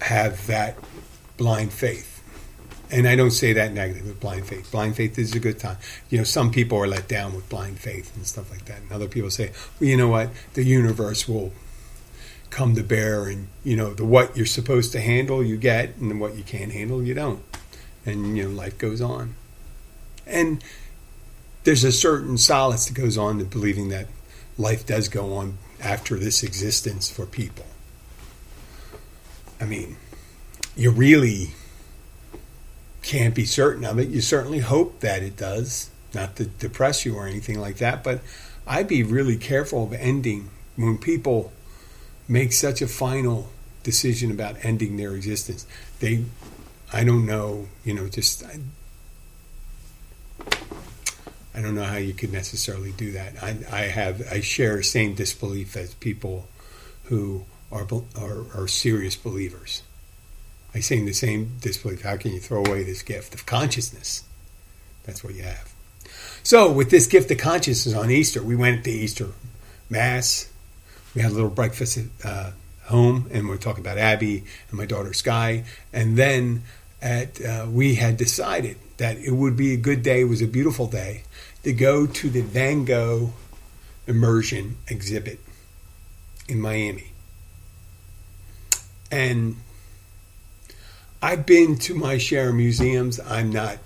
have 0.00 0.46
that 0.46 0.76
blind 1.36 1.72
faith. 1.72 2.12
And 2.90 3.08
I 3.08 3.16
don't 3.16 3.32
say 3.32 3.52
that 3.54 3.72
negatively, 3.72 4.12
blind 4.12 4.46
faith. 4.46 4.70
Blind 4.70 4.96
faith 4.96 5.18
is 5.18 5.34
a 5.34 5.40
good 5.40 5.58
time. 5.58 5.76
You 6.08 6.18
know, 6.18 6.24
some 6.24 6.50
people 6.50 6.78
are 6.78 6.86
let 6.86 7.08
down 7.08 7.34
with 7.34 7.48
blind 7.48 7.78
faith 7.78 8.14
and 8.16 8.26
stuff 8.26 8.50
like 8.50 8.64
that. 8.66 8.80
And 8.80 8.92
other 8.92 9.08
people 9.08 9.30
say, 9.30 9.50
well, 9.80 9.90
you 9.90 9.96
know 9.96 10.08
what? 10.08 10.30
The 10.54 10.62
universe 10.62 11.28
will 11.28 11.52
come 12.50 12.74
to 12.74 12.82
bear 12.82 13.24
and, 13.26 13.48
you 13.64 13.76
know, 13.76 13.94
the 13.94 14.04
what 14.04 14.36
you're 14.36 14.46
supposed 14.46 14.92
to 14.92 15.00
handle, 15.00 15.42
you 15.44 15.56
get, 15.56 15.96
and 15.96 16.20
what 16.20 16.36
you 16.36 16.42
can't 16.42 16.72
handle, 16.72 17.02
you 17.02 17.14
don't. 17.14 17.42
And, 18.04 18.36
you 18.36 18.44
know, 18.44 18.50
life 18.50 18.78
goes 18.78 19.00
on. 19.00 19.34
And 20.26 20.62
there's 21.64 21.84
a 21.84 21.92
certain 21.92 22.38
solace 22.38 22.86
that 22.86 22.94
goes 22.94 23.18
on 23.18 23.38
to 23.38 23.44
believing 23.44 23.88
that 23.88 24.06
life 24.56 24.86
does 24.86 25.08
go 25.08 25.34
on 25.34 25.58
after 25.82 26.16
this 26.16 26.42
existence 26.42 27.10
for 27.10 27.26
people. 27.26 27.66
I 29.60 29.64
mean, 29.64 29.96
you 30.76 30.90
really 30.90 31.52
can't 33.02 33.34
be 33.34 33.44
certain 33.44 33.84
of 33.84 33.98
it. 33.98 34.08
You 34.08 34.20
certainly 34.20 34.60
hope 34.60 35.00
that 35.00 35.22
it 35.22 35.36
does, 35.36 35.90
not 36.14 36.36
to 36.36 36.46
depress 36.46 37.04
you 37.04 37.16
or 37.16 37.26
anything 37.26 37.58
like 37.58 37.78
that. 37.78 38.04
But 38.04 38.20
I'd 38.66 38.88
be 38.88 39.02
really 39.02 39.36
careful 39.36 39.84
of 39.84 39.92
ending 39.92 40.50
when 40.76 40.98
people 40.98 41.52
make 42.28 42.52
such 42.52 42.82
a 42.82 42.88
final 42.88 43.50
decision 43.82 44.30
about 44.30 44.56
ending 44.62 44.96
their 44.96 45.14
existence. 45.14 45.66
They, 46.00 46.24
I 46.92 47.04
don't 47.04 47.26
know, 47.26 47.68
you 47.84 47.94
know, 47.94 48.08
just. 48.08 48.44
I, 48.44 48.58
I 51.54 51.62
don't 51.62 51.74
know 51.74 51.84
how 51.84 51.96
you 51.96 52.12
could 52.12 52.32
necessarily 52.32 52.92
do 52.92 53.12
that. 53.12 53.42
I, 53.42 53.56
I 53.72 53.80
have 53.84 54.30
I 54.30 54.40
share 54.40 54.76
the 54.76 54.82
same 54.82 55.14
disbelief 55.14 55.74
as 55.74 55.94
people 55.94 56.48
who 57.04 57.44
are, 57.72 57.86
are, 58.14 58.44
are 58.54 58.68
serious 58.68 59.16
believers. 59.16 59.82
I 60.74 60.80
say 60.80 61.02
the 61.02 61.14
same 61.14 61.56
disbelief. 61.60 62.02
How 62.02 62.18
can 62.18 62.32
you 62.32 62.40
throw 62.40 62.62
away 62.62 62.82
this 62.82 63.02
gift 63.02 63.34
of 63.34 63.46
consciousness? 63.46 64.24
That's 65.04 65.24
what 65.24 65.34
you 65.34 65.44
have. 65.44 65.72
So, 66.42 66.70
with 66.70 66.90
this 66.90 67.06
gift 67.06 67.30
of 67.30 67.38
consciousness 67.38 67.94
on 67.94 68.10
Easter, 68.10 68.42
we 68.42 68.54
went 68.54 68.84
to 68.84 68.90
Easter 68.90 69.28
Mass. 69.88 70.52
We 71.16 71.22
had 71.22 71.32
a 71.32 71.34
little 71.34 71.48
breakfast 71.50 71.96
at 71.96 72.04
uh, 72.22 72.50
home, 72.84 73.28
and 73.32 73.48
we 73.48 73.54
are 73.54 73.58
talking 73.58 73.82
about 73.82 73.96
Abby 73.96 74.44
and 74.68 74.78
my 74.78 74.84
daughter 74.84 75.14
Sky. 75.14 75.64
And 75.90 76.18
then 76.18 76.62
at, 77.00 77.42
uh, 77.42 77.66
we 77.70 77.94
had 77.94 78.18
decided 78.18 78.76
that 78.98 79.16
it 79.16 79.32
would 79.32 79.56
be 79.56 79.72
a 79.72 79.78
good 79.78 80.02
day, 80.02 80.20
it 80.20 80.24
was 80.24 80.42
a 80.42 80.46
beautiful 80.46 80.86
day, 80.86 81.22
to 81.62 81.72
go 81.72 82.06
to 82.06 82.28
the 82.28 82.42
Van 82.42 82.84
Gogh 82.84 83.32
immersion 84.06 84.76
exhibit 84.88 85.40
in 86.48 86.60
Miami. 86.60 87.12
And 89.10 89.56
I've 91.22 91.46
been 91.46 91.78
to 91.78 91.94
my 91.94 92.18
share 92.18 92.50
of 92.50 92.56
museums. 92.56 93.18
I'm 93.20 93.50
not 93.50 93.78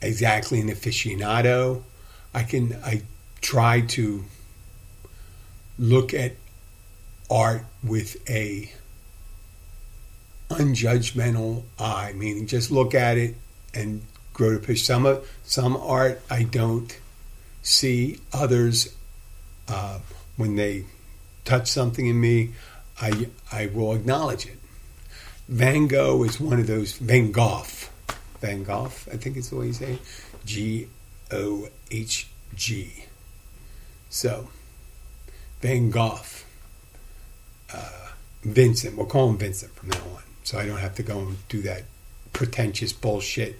exactly 0.00 0.58
an 0.60 0.68
aficionado. 0.68 1.82
I 2.32 2.44
can 2.44 2.76
I 2.82 3.02
try 3.42 3.82
to 3.82 4.24
look 5.78 6.14
at 6.14 6.32
art 7.32 7.64
with 7.82 8.16
a 8.28 8.70
unjudgmental 10.50 11.62
eye, 11.78 12.12
meaning 12.14 12.46
just 12.46 12.70
look 12.70 12.94
at 12.94 13.16
it 13.16 13.34
and 13.72 14.02
grow 14.34 14.52
to 14.52 14.58
push. 14.58 14.82
Some 14.82 15.20
some 15.44 15.76
art 15.76 16.20
I 16.30 16.42
don't 16.42 16.94
see. 17.62 18.20
Others, 18.32 18.94
uh, 19.68 20.00
when 20.36 20.56
they 20.56 20.84
touch 21.44 21.68
something 21.68 22.06
in 22.06 22.20
me, 22.20 22.50
I 23.00 23.28
I 23.50 23.66
will 23.66 23.94
acknowledge 23.94 24.46
it. 24.46 24.58
Van 25.48 25.88
Gogh 25.88 26.22
is 26.24 26.38
one 26.38 26.60
of 26.60 26.66
those 26.66 26.92
Van 26.92 27.32
Gogh, 27.32 27.66
Van 28.40 28.62
Gogh, 28.62 28.92
I 29.12 29.16
think 29.16 29.36
it's 29.36 29.50
the 29.50 29.56
way 29.56 29.66
you 29.66 29.72
say. 29.72 29.98
G 30.44 30.88
O 31.30 31.68
H 31.90 32.28
G. 32.54 33.06
So, 34.10 34.50
Van 35.60 35.90
Gogh, 35.90 36.20
uh, 37.74 38.08
Vincent. 38.42 38.96
We'll 38.96 39.06
call 39.06 39.30
him 39.30 39.38
Vincent 39.38 39.74
from 39.74 39.90
now 39.90 40.02
on, 40.14 40.22
so 40.44 40.58
I 40.58 40.66
don't 40.66 40.78
have 40.78 40.94
to 40.96 41.02
go 41.02 41.18
and 41.18 41.48
do 41.48 41.62
that 41.62 41.84
pretentious 42.32 42.92
bullshit 42.92 43.58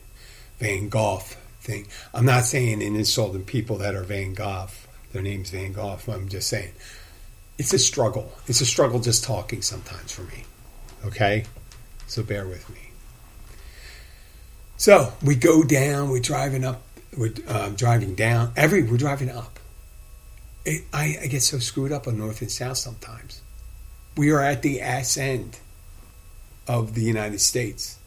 Van 0.58 0.88
Gogh 0.88 1.22
thing. 1.60 1.86
I'm 2.14 2.24
not 2.24 2.44
saying 2.44 2.82
in 2.82 2.96
insulting 2.96 3.44
people 3.44 3.78
that 3.78 3.94
are 3.94 4.02
Van 4.02 4.34
Gogh. 4.34 4.68
Their 5.12 5.22
name's 5.22 5.50
Van 5.50 5.72
Gogh. 5.72 5.98
I'm 6.08 6.28
just 6.28 6.48
saying 6.48 6.72
it's 7.58 7.72
a 7.72 7.78
struggle. 7.78 8.32
It's 8.46 8.60
a 8.60 8.66
struggle 8.66 9.00
just 9.00 9.24
talking 9.24 9.62
sometimes 9.62 10.12
for 10.12 10.22
me. 10.22 10.44
Okay? 11.04 11.44
So 12.06 12.22
bear 12.22 12.46
with 12.46 12.68
me. 12.70 12.90
So 14.76 15.12
we 15.22 15.36
go 15.36 15.62
down, 15.62 16.10
we're 16.10 16.20
driving 16.20 16.64
up, 16.64 16.82
we're 17.16 17.34
uh, 17.46 17.70
driving 17.70 18.14
down. 18.14 18.52
Every 18.56 18.82
we're 18.82 18.96
driving 18.96 19.30
up. 19.30 19.58
It, 20.64 20.82
I, 20.92 21.18
I 21.22 21.26
get 21.26 21.42
so 21.42 21.58
screwed 21.58 21.92
up 21.92 22.06
on 22.06 22.18
north 22.18 22.40
and 22.40 22.50
south 22.50 22.78
sometimes. 22.78 23.42
We 24.16 24.30
are 24.30 24.40
at 24.40 24.62
the 24.62 24.80
ass 24.80 25.16
end 25.16 25.58
of 26.66 26.94
the 26.94 27.02
United 27.02 27.40
States. 27.40 27.98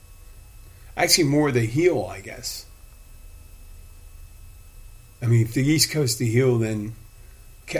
Actually, 0.95 1.25
more 1.25 1.51
the 1.51 1.65
heel, 1.65 2.07
I 2.09 2.21
guess. 2.21 2.65
I 5.21 5.25
mean, 5.27 5.41
if 5.41 5.53
the 5.53 5.65
East 5.65 5.91
Coast 5.91 6.19
the 6.19 6.29
heel, 6.29 6.59
then 6.59 6.93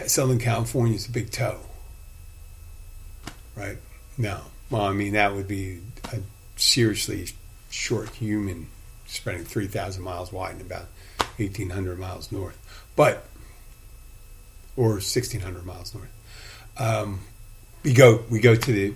Southern 0.07 0.39
California 0.39 0.95
is 0.95 1.07
a 1.07 1.11
big 1.11 1.31
toe, 1.31 1.59
right? 3.55 3.77
No, 4.17 4.41
well, 4.69 4.83
I 4.83 4.93
mean 4.93 5.13
that 5.13 5.35
would 5.35 5.47
be 5.47 5.81
a 6.11 6.19
seriously 6.55 7.27
short 7.69 8.09
human 8.09 8.67
spreading 9.05 9.43
three 9.43 9.67
thousand 9.67 10.03
miles 10.03 10.31
wide 10.31 10.53
and 10.53 10.61
about 10.61 10.87
eighteen 11.37 11.69
hundred 11.69 11.99
miles 11.99 12.31
north, 12.31 12.57
but 12.95 13.25
or 14.75 14.99
sixteen 14.99 15.41
hundred 15.41 15.65
miles 15.65 15.93
north. 15.93 16.11
Um, 16.77 17.19
we 17.85 17.93
go 17.93 18.23
we 18.31 18.39
go 18.39 18.55
to 18.55 18.71
the. 18.71 18.93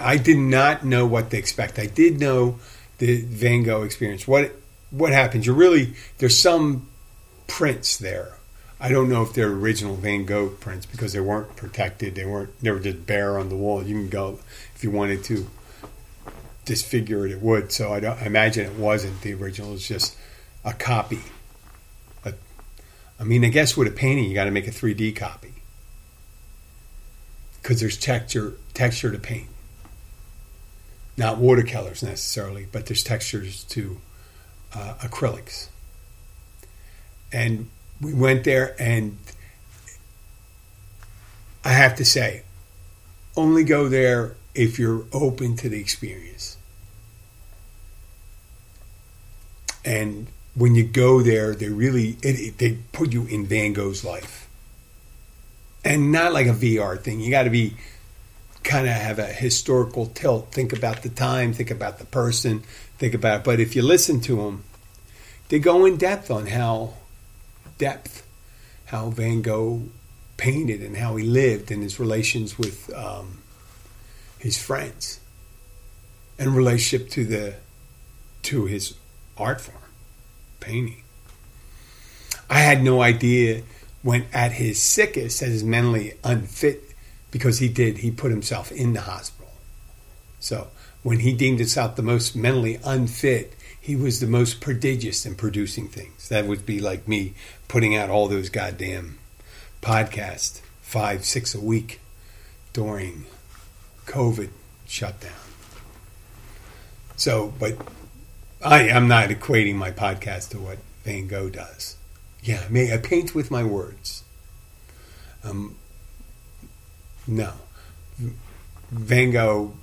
I 0.00 0.16
did 0.18 0.36
not 0.36 0.84
know 0.84 1.06
what 1.06 1.30
to 1.30 1.38
expect. 1.38 1.78
I 1.78 1.86
did 1.86 2.18
know 2.18 2.58
the 2.98 3.22
Van 3.22 3.62
Gogh 3.62 3.84
experience. 3.84 4.26
What 4.26 4.52
what 4.90 5.12
happens? 5.12 5.46
You're 5.46 5.54
really 5.54 5.94
there's 6.18 6.36
some 6.36 6.88
prints 7.46 7.96
there. 7.96 8.36
I 8.80 8.88
don't 8.88 9.08
know 9.08 9.22
if 9.22 9.32
they're 9.32 9.48
original 9.48 9.94
Van 9.94 10.26
Gogh 10.26 10.48
prints 10.48 10.86
because 10.86 11.12
they 11.12 11.20
weren't 11.20 11.54
protected. 11.54 12.16
They 12.16 12.26
weren't. 12.26 12.58
They 12.60 12.72
were 12.72 12.80
just 12.80 13.06
bare 13.06 13.38
on 13.38 13.48
the 13.48 13.56
wall. 13.56 13.84
You 13.84 13.94
can 13.94 14.08
go 14.08 14.40
if 14.74 14.82
you 14.82 14.90
wanted 14.90 15.22
to 15.24 15.48
disfigure 16.64 17.24
it, 17.24 17.32
it 17.32 17.40
would. 17.40 17.70
So 17.70 17.92
I, 17.92 17.98
I 17.98 18.24
imagine 18.24 18.66
it 18.66 18.76
wasn't 18.76 19.20
the 19.20 19.34
original. 19.34 19.74
It's 19.74 19.86
just 19.86 20.16
a 20.64 20.72
copy. 20.72 21.20
But 22.24 22.34
I 23.20 23.24
mean, 23.24 23.44
I 23.44 23.50
guess 23.50 23.76
with 23.76 23.86
a 23.86 23.92
painting, 23.92 24.24
you 24.24 24.34
got 24.34 24.46
to 24.46 24.50
make 24.50 24.66
a 24.66 24.72
3D 24.72 25.14
copy 25.14 25.61
because 27.62 27.80
there's 27.80 27.96
texture 27.96 28.54
texture 28.74 29.10
to 29.10 29.18
paint. 29.18 29.48
Not 31.16 31.38
watercolors 31.38 32.02
necessarily, 32.02 32.66
but 32.70 32.86
there's 32.86 33.04
textures 33.04 33.64
to 33.64 33.98
uh, 34.74 34.94
acrylics 35.00 35.68
and 37.32 37.70
we 38.00 38.12
went 38.12 38.44
there, 38.44 38.76
and 38.78 39.16
I 41.64 41.70
have 41.70 41.96
to 41.96 42.04
say, 42.04 42.42
only 43.36 43.64
go 43.64 43.88
there 43.88 44.36
if 44.54 44.78
you're 44.78 45.04
open 45.12 45.56
to 45.56 45.68
the 45.68 45.80
experience. 45.80 46.58
And 49.84 50.26
when 50.54 50.74
you 50.74 50.84
go 50.84 51.22
there, 51.22 51.54
they 51.54 51.68
really 51.68 52.18
it, 52.22 52.38
it, 52.38 52.58
they 52.58 52.78
put 52.92 53.12
you 53.12 53.26
in 53.26 53.46
Van 53.46 53.72
Gogh's 53.72 54.04
life, 54.04 54.41
and 55.84 56.12
not 56.12 56.32
like 56.32 56.46
a 56.46 56.52
VR 56.52 57.00
thing. 57.00 57.20
You 57.20 57.30
got 57.30 57.44
to 57.44 57.50
be 57.50 57.76
kind 58.62 58.86
of 58.86 58.92
have 58.92 59.18
a 59.18 59.26
historical 59.26 60.06
tilt. 60.06 60.52
Think 60.52 60.72
about 60.72 61.02
the 61.02 61.08
time, 61.08 61.52
think 61.52 61.70
about 61.70 61.98
the 61.98 62.04
person, 62.04 62.62
think 62.98 63.14
about. 63.14 63.40
It. 63.40 63.44
But 63.44 63.60
if 63.60 63.74
you 63.74 63.82
listen 63.82 64.20
to 64.22 64.36
them, 64.36 64.64
they 65.48 65.58
go 65.58 65.84
in 65.84 65.96
depth 65.96 66.30
on 66.30 66.46
how 66.46 66.94
depth 67.78 68.26
how 68.86 69.10
Van 69.10 69.42
Gogh 69.42 69.84
painted 70.36 70.82
and 70.82 70.96
how 70.96 71.16
he 71.16 71.24
lived 71.24 71.70
and 71.70 71.82
his 71.82 71.98
relations 71.98 72.58
with 72.58 72.92
um, 72.94 73.38
his 74.38 74.62
friends 74.62 75.20
and 76.38 76.54
relationship 76.54 77.08
to 77.10 77.24
the 77.24 77.54
to 78.42 78.66
his 78.66 78.94
art 79.36 79.60
form, 79.60 79.78
painting. 80.60 81.02
I 82.50 82.58
had 82.58 82.82
no 82.82 83.00
idea 83.00 83.62
when 84.02 84.26
at 84.32 84.52
his 84.52 84.82
sickest, 84.82 85.42
as 85.42 85.62
mentally 85.62 86.14
unfit, 86.24 86.82
because 87.30 87.58
he 87.58 87.68
did, 87.68 87.98
he 87.98 88.10
put 88.10 88.30
himself 88.30 88.72
in 88.72 88.92
the 88.92 89.02
hospital. 89.02 89.52
So 90.40 90.68
when 91.02 91.20
he 91.20 91.32
deemed 91.32 91.58
himself 91.58 91.96
the 91.96 92.02
most 92.02 92.34
mentally 92.36 92.78
unfit, 92.84 93.54
he 93.80 93.96
was 93.96 94.20
the 94.20 94.26
most 94.26 94.60
prodigious 94.60 95.26
in 95.26 95.34
producing 95.34 95.88
things. 95.88 96.28
That 96.28 96.46
would 96.46 96.66
be 96.66 96.80
like 96.80 97.08
me 97.08 97.34
putting 97.68 97.96
out 97.96 98.10
all 98.10 98.28
those 98.28 98.48
goddamn 98.48 99.18
podcasts, 99.80 100.60
five, 100.80 101.24
six 101.24 101.54
a 101.54 101.60
week 101.60 102.00
during 102.72 103.26
COVID 104.06 104.50
shutdown. 104.86 105.32
So, 107.16 107.52
but 107.58 107.76
I 108.64 108.88
am 108.88 109.08
not 109.08 109.30
equating 109.30 109.74
my 109.74 109.90
podcast 109.90 110.50
to 110.50 110.58
what 110.58 110.78
Van 111.04 111.26
Gogh 111.26 111.50
does. 111.50 111.96
Yeah, 112.42 112.64
may 112.70 112.92
I 112.92 112.96
paint 112.96 113.34
with 113.34 113.50
my 113.50 113.62
words. 113.62 114.24
Um, 115.44 115.76
no, 117.26 117.52
Van 118.90 119.30
Gogh 119.30 119.74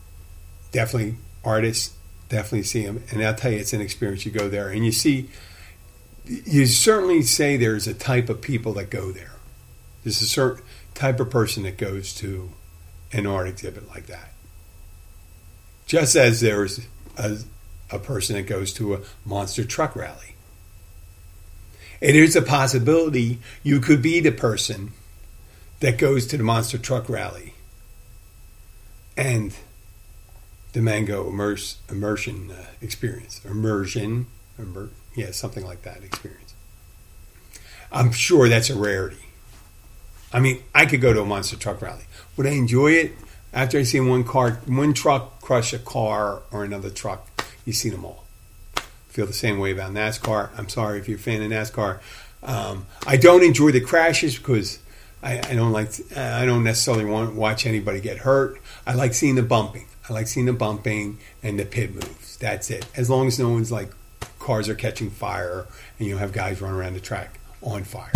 definitely 0.71 1.15
artist 1.43 1.93
definitely 2.29 2.63
see 2.63 2.83
him. 2.83 3.03
And 3.11 3.21
I'll 3.23 3.35
tell 3.35 3.51
you, 3.51 3.59
it's 3.59 3.73
an 3.73 3.81
experience. 3.81 4.25
You 4.25 4.31
go 4.31 4.47
there 4.47 4.69
and 4.69 4.85
you 4.85 4.91
see, 4.91 5.29
you 6.25 6.67
certainly 6.67 7.23
say 7.23 7.57
there's 7.57 7.87
a 7.87 7.93
type 7.93 8.29
of 8.29 8.41
people 8.41 8.73
that 8.73 8.89
go 8.89 9.11
there. 9.11 9.33
There's 10.03 10.21
a 10.21 10.27
certain 10.27 10.63
type 10.93 11.19
of 11.19 11.29
person 11.29 11.63
that 11.63 11.77
goes 11.77 12.13
to 12.15 12.51
an 13.11 13.25
art 13.25 13.47
exhibit 13.47 13.89
like 13.89 14.05
that. 14.05 14.31
Just 15.87 16.15
as 16.15 16.39
there's 16.39 16.81
a, 17.17 17.39
a 17.91 17.97
person 17.97 18.35
that 18.35 18.43
goes 18.43 18.71
to 18.73 18.93
a 18.93 18.99
monster 19.25 19.65
truck 19.65 19.95
rally. 19.95 20.35
It 22.01 22.15
is 22.15 22.35
a 22.35 22.41
possibility 22.41 23.39
you 23.63 23.79
could 23.79 24.01
be 24.01 24.19
the 24.19 24.31
person 24.31 24.91
that 25.79 25.97
goes 25.97 26.25
to 26.27 26.37
the 26.37 26.43
monster 26.43 26.77
truck 26.77 27.09
rally 27.09 27.53
and 29.17 29.53
the 30.73 30.81
Van 30.81 31.05
Gogh 31.05 31.27
immerse, 31.27 31.77
immersion 31.89 32.51
uh, 32.51 32.65
experience. 32.81 33.43
Immersion, 33.43 34.27
immer, 34.57 34.89
yeah, 35.15 35.31
something 35.31 35.65
like 35.65 35.81
that 35.81 36.03
experience. 36.03 36.53
I'm 37.91 38.11
sure 38.11 38.47
that's 38.47 38.69
a 38.69 38.75
rarity. 38.77 39.25
I 40.31 40.39
mean, 40.39 40.61
I 40.75 40.85
could 40.85 41.01
go 41.01 41.11
to 41.11 41.21
a 41.21 41.25
monster 41.25 41.57
truck 41.57 41.81
rally. 41.81 42.03
Would 42.37 42.45
I 42.45 42.51
enjoy 42.51 42.91
it? 42.91 43.13
After 43.51 43.79
I 43.79 43.83
see 43.83 43.99
one 43.99 44.23
car, 44.23 44.61
one 44.67 44.93
truck 44.93 45.41
crush 45.41 45.73
a 45.73 45.79
car 45.79 46.43
or 46.51 46.63
another 46.63 46.91
truck, 46.91 47.27
you 47.65 47.73
see 47.73 47.89
them 47.89 48.05
all. 48.05 48.25
Feel 49.19 49.25
the 49.25 49.33
same 49.33 49.59
way 49.59 49.71
about 49.71 49.91
NASCAR. 49.91 50.49
I'm 50.57 50.69
sorry 50.69 50.97
if 50.97 51.09
you're 51.09 51.17
a 51.17 51.21
fan 51.21 51.41
of 51.41 51.51
NASCAR. 51.51 51.99
Um, 52.41 52.85
I 53.05 53.17
don't 53.17 53.43
enjoy 53.43 53.73
the 53.73 53.81
crashes 53.81 54.37
because 54.37 54.79
I, 55.21 55.39
I 55.39 55.55
don't 55.55 55.73
like. 55.73 55.91
I 56.15 56.45
don't 56.45 56.63
necessarily 56.63 57.03
want 57.03 57.31
to 57.31 57.35
watch 57.37 57.65
anybody 57.65 57.99
get 57.99 58.19
hurt. 58.19 58.61
I 58.87 58.93
like 58.93 59.13
seeing 59.13 59.35
the 59.35 59.43
bumping. 59.43 59.87
I 60.07 60.13
like 60.13 60.27
seeing 60.27 60.45
the 60.45 60.53
bumping 60.53 61.17
and 61.43 61.59
the 61.59 61.65
pit 61.65 61.93
moves. 61.93 62.37
That's 62.37 62.69
it. 62.69 62.85
As 62.95 63.09
long 63.09 63.27
as 63.27 63.37
no 63.37 63.49
one's 63.49 63.73
like 63.73 63.91
cars 64.39 64.69
are 64.69 64.73
catching 64.75 65.09
fire 65.09 65.65
and 65.97 66.07
you 66.07 66.15
have 66.15 66.31
guys 66.31 66.61
running 66.61 66.77
around 66.77 66.93
the 66.93 67.01
track 67.01 67.41
on 67.61 67.83
fire 67.83 68.13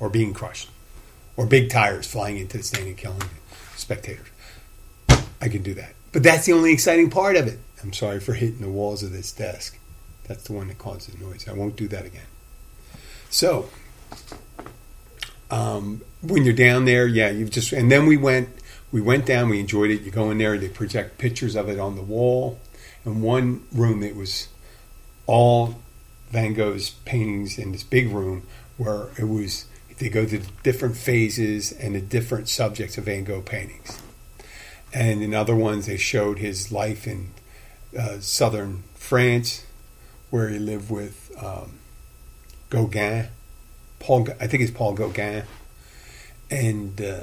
or 0.00 0.08
being 0.08 0.32
crushed 0.32 0.70
or 1.36 1.44
big 1.44 1.68
tires 1.68 2.06
flying 2.06 2.38
into 2.38 2.56
the 2.56 2.62
stand 2.62 2.86
and 2.86 2.96
killing 2.96 3.20
spectators. 3.76 4.28
I 5.42 5.50
can 5.50 5.62
do 5.62 5.74
that. 5.74 5.92
But 6.12 6.22
that's 6.22 6.46
the 6.46 6.54
only 6.54 6.72
exciting 6.72 7.10
part 7.10 7.36
of 7.36 7.46
it. 7.46 7.58
I'm 7.82 7.92
sorry 7.92 8.20
for 8.20 8.32
hitting 8.32 8.62
the 8.62 8.70
walls 8.70 9.02
of 9.02 9.12
this 9.12 9.30
desk. 9.30 9.78
That's 10.24 10.44
the 10.44 10.52
one 10.52 10.68
that 10.68 10.78
causes 10.78 11.18
noise. 11.20 11.46
I 11.48 11.52
won't 11.52 11.76
do 11.76 11.88
that 11.88 12.06
again. 12.06 12.26
So, 13.30 13.68
um, 15.50 16.02
when 16.22 16.44
you're 16.44 16.54
down 16.54 16.84
there, 16.84 17.06
yeah, 17.06 17.30
you've 17.30 17.50
just 17.50 17.72
and 17.72 17.90
then 17.90 18.06
we 18.06 18.16
went 18.16 18.48
we 18.92 19.00
went 19.00 19.26
down, 19.26 19.48
we 19.48 19.60
enjoyed 19.60 19.90
it. 19.90 20.02
You 20.02 20.10
go 20.10 20.30
in 20.30 20.38
there, 20.38 20.56
they 20.56 20.68
project 20.68 21.18
pictures 21.18 21.56
of 21.56 21.68
it 21.68 21.78
on 21.78 21.96
the 21.96 22.02
wall. 22.02 22.60
In 23.04 23.22
one 23.22 23.64
room, 23.72 24.02
it 24.02 24.16
was 24.16 24.48
all 25.26 25.76
Van 26.30 26.54
Gogh's 26.54 26.90
paintings 27.04 27.58
in 27.58 27.72
this 27.72 27.82
big 27.82 28.10
room 28.10 28.46
where 28.76 29.08
it 29.18 29.28
was 29.28 29.66
they 29.98 30.08
go 30.08 30.24
to 30.26 30.38
the 30.38 30.50
different 30.62 30.96
phases 30.96 31.72
and 31.72 31.94
the 31.94 32.00
different 32.00 32.48
subjects 32.48 32.98
of 32.98 33.04
Van 33.04 33.24
Gogh 33.24 33.42
paintings. 33.42 34.00
And 34.92 35.22
in 35.22 35.34
other 35.34 35.54
ones, 35.54 35.86
they 35.86 35.96
showed 35.96 36.38
his 36.38 36.70
life 36.72 37.06
in 37.06 37.30
uh, 37.98 38.20
southern 38.20 38.84
France, 38.94 39.64
where 40.34 40.48
he 40.48 40.58
lived 40.58 40.90
with 40.90 41.30
um, 41.40 41.78
Gauguin, 42.68 43.28
Paul. 44.00 44.26
I 44.40 44.48
think 44.48 44.64
it's 44.64 44.72
Paul 44.72 44.94
Gauguin, 44.94 45.44
and 46.50 47.00
uh, 47.00 47.20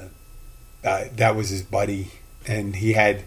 uh, 0.87 1.03
that 1.17 1.35
was 1.35 1.49
his 1.49 1.61
buddy, 1.61 2.11
and 2.47 2.73
he 2.73 2.93
had 2.93 3.25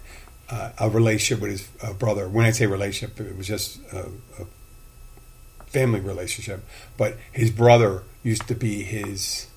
uh, 0.49 0.71
a 0.79 0.89
relationship 0.89 1.43
with 1.43 1.51
his 1.51 1.69
uh, 1.83 1.93
brother. 1.93 2.27
When 2.31 2.47
I 2.47 2.53
say 2.53 2.65
relationship, 2.65 3.21
it 3.21 3.37
was 3.37 3.47
just 3.47 3.79
a, 3.93 4.07
a 4.41 4.47
family 5.67 6.01
relationship. 6.01 6.65
But 6.97 7.19
his 7.31 7.51
brother 7.51 8.05
used 8.23 8.49
to 8.49 8.55
be 8.55 8.85
his, 8.85 9.49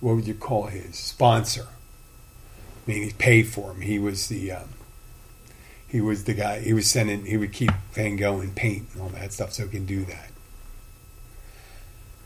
what 0.00 0.16
would 0.16 0.26
you 0.26 0.34
call 0.34 0.64
his 0.64 0.96
sponsor? 0.96 1.68
I 2.86 2.90
mean, 2.90 3.04
he 3.04 3.12
paid 3.12 3.44
for 3.48 3.70
him. 3.70 3.80
He 3.80 3.98
was 3.98 4.28
the 4.28 4.52
um, 4.52 4.68
he 5.92 6.00
was 6.00 6.24
the 6.24 6.32
guy. 6.32 6.60
He 6.60 6.72
was 6.72 6.90
sending. 6.90 7.26
He 7.26 7.36
would 7.36 7.52
keep 7.52 7.70
Van 7.92 8.16
Gogh 8.16 8.40
in 8.40 8.52
paint 8.52 8.88
and 8.94 9.02
all 9.02 9.10
that 9.10 9.30
stuff, 9.30 9.52
so 9.52 9.64
he 9.64 9.68
can 9.68 9.84
do 9.84 10.06
that. 10.06 10.30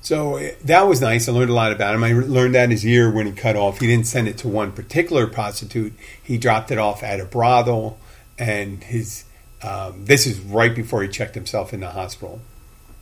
So 0.00 0.36
eh, 0.36 0.54
that 0.66 0.82
was 0.82 1.00
nice. 1.00 1.28
I 1.28 1.32
learned 1.32 1.50
a 1.50 1.54
lot 1.54 1.72
about 1.72 1.96
him. 1.96 2.04
I 2.04 2.12
learned 2.12 2.54
that 2.54 2.70
his 2.70 2.86
ear 2.86 3.10
when 3.10 3.26
he 3.26 3.32
cut 3.32 3.56
off. 3.56 3.80
He 3.80 3.88
didn't 3.88 4.06
send 4.06 4.28
it 4.28 4.38
to 4.38 4.48
one 4.48 4.70
particular 4.70 5.26
prostitute. 5.26 5.94
He 6.22 6.38
dropped 6.38 6.70
it 6.70 6.78
off 6.78 7.02
at 7.02 7.18
a 7.18 7.24
brothel, 7.24 7.98
and 8.38 8.84
his. 8.84 9.24
Um, 9.62 10.04
this 10.04 10.28
is 10.28 10.38
right 10.38 10.72
before 10.72 11.02
he 11.02 11.08
checked 11.08 11.34
himself 11.34 11.74
in 11.74 11.80
the 11.80 11.90
hospital. 11.90 12.40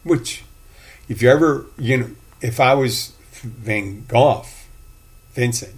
Which, 0.02 0.44
if 1.10 1.20
you 1.20 1.28
ever, 1.28 1.66
you 1.76 1.96
know, 1.98 2.10
if 2.40 2.58
I 2.58 2.72
was 2.72 3.12
Van 3.42 4.06
Gogh, 4.06 4.46
Vincent, 5.34 5.74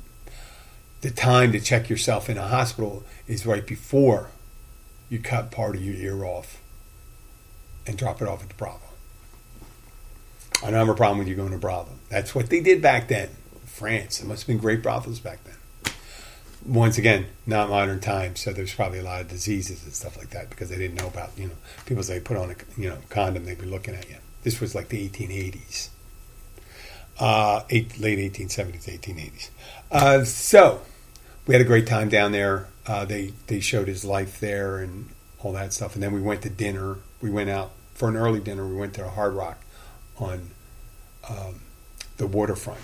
the 1.01 1.11
time 1.11 1.51
to 1.51 1.61
check 1.61 1.90
yourself 1.90 2.31
in 2.31 2.38
a 2.38 2.46
hospital 2.46 3.03
is 3.27 3.44
right 3.44 3.66
before 3.66 4.31
you 5.08 5.18
cut 5.18 5.50
part 5.50 5.76
of 5.76 5.84
your 5.84 5.94
ear 5.94 6.24
off 6.24 6.60
and 7.86 7.96
drop 7.96 8.20
it 8.20 8.28
off 8.28 8.42
at 8.42 8.48
the 8.48 8.54
brothel. 8.54 8.80
I 10.62 10.70
don't 10.70 10.74
have 10.74 10.88
a 10.88 10.94
problem 10.94 11.18
with 11.18 11.28
you 11.28 11.34
going 11.34 11.52
to 11.52 11.58
brothel. 11.58 11.96
That's 12.08 12.34
what 12.34 12.50
they 12.50 12.60
did 12.60 12.82
back 12.82 13.08
then. 13.08 13.30
France. 13.64 14.20
It 14.20 14.26
must 14.26 14.42
have 14.42 14.46
been 14.48 14.58
great 14.58 14.82
brothels 14.82 15.20
back 15.20 15.40
then. 15.44 15.54
Once 16.64 16.98
again, 16.98 17.26
not 17.46 17.68
modern 17.68 18.00
times, 18.00 18.40
so 18.40 18.52
there's 18.52 18.74
probably 18.74 18.98
a 18.98 19.02
lot 19.02 19.20
of 19.20 19.28
diseases 19.28 19.84
and 19.84 19.92
stuff 19.92 20.16
like 20.16 20.30
that 20.30 20.50
because 20.50 20.68
they 20.70 20.76
didn't 20.76 20.96
know 20.96 21.06
about, 21.06 21.30
you 21.36 21.46
know, 21.46 21.54
people 21.84 22.02
say 22.02 22.18
put 22.18 22.36
on 22.36 22.50
a 22.50 22.80
you 22.80 22.88
know 22.88 22.98
condom, 23.08 23.44
they'd 23.44 23.60
be 23.60 23.66
looking 23.66 23.94
at 23.94 24.08
you. 24.08 24.16
This 24.42 24.60
was 24.60 24.74
like 24.74 24.88
the 24.88 25.08
1880s, 25.08 25.90
uh, 27.20 27.62
eight, 27.70 28.00
late 28.00 28.18
1870s, 28.32 28.86
1880s. 28.86 29.50
Uh, 29.92 30.24
so 30.24 30.80
we 31.46 31.54
had 31.54 31.61
a 31.61 31.66
great 31.66 31.87
time 31.87 32.09
down 32.09 32.32
there. 32.32 32.68
Uh, 32.87 33.04
they 33.04 33.32
they 33.46 33.61
showed 33.61 33.88
his 33.88 34.04
life 34.04 34.40
there 34.40 34.78
and 34.78 35.09
all 35.40 35.52
that 35.52 35.72
stuff, 35.72 35.94
and 35.94 36.02
then 36.02 36.12
we 36.12 36.20
went 36.20 36.42
to 36.42 36.50
dinner. 36.50 36.98
We 37.20 37.30
went 37.30 37.50
out 37.50 37.72
for 37.94 38.09
an 38.09 38.16
early 38.16 38.40
dinner. 38.40 38.66
We 38.66 38.76
went 38.76 38.94
to 38.94 39.06
a 39.06 39.11
Hard 39.11 39.35
Rock 39.35 39.59
on 40.18 40.50
um, 41.28 41.61
the 42.16 42.26
waterfront. 42.26 42.80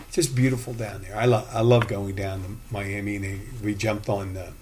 It's 0.00 0.16
just 0.16 0.34
beautiful 0.34 0.74
down 0.74 1.02
there. 1.02 1.16
I 1.16 1.24
love 1.26 1.48
I 1.52 1.60
love 1.60 1.88
going 1.88 2.14
down 2.14 2.42
to 2.42 2.48
Miami. 2.70 3.16
And 3.16 3.24
they, 3.24 3.40
we 3.62 3.74
jumped 3.74 4.08
on 4.08 4.34
the 4.34 4.52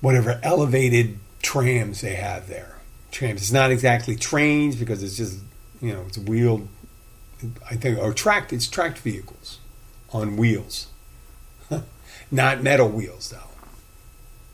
whatever 0.00 0.40
elevated 0.42 1.18
trams 1.42 2.00
they 2.00 2.14
have 2.14 2.48
there. 2.48 2.76
Trams. 3.10 3.40
It's 3.40 3.52
not 3.52 3.70
exactly 3.70 4.16
trains 4.16 4.76
because 4.76 5.02
it's 5.02 5.16
just 5.16 5.38
you 5.80 5.92
know 5.92 6.04
it's 6.06 6.18
wheeled. 6.18 6.68
I 7.70 7.76
think 7.76 7.98
or 7.98 8.12
tracked. 8.12 8.52
It's 8.52 8.68
tracked 8.68 8.98
vehicles 8.98 9.58
on 10.12 10.36
wheels, 10.36 10.88
not 12.30 12.62
metal 12.62 12.88
wheels 12.88 13.30
though. 13.30 13.50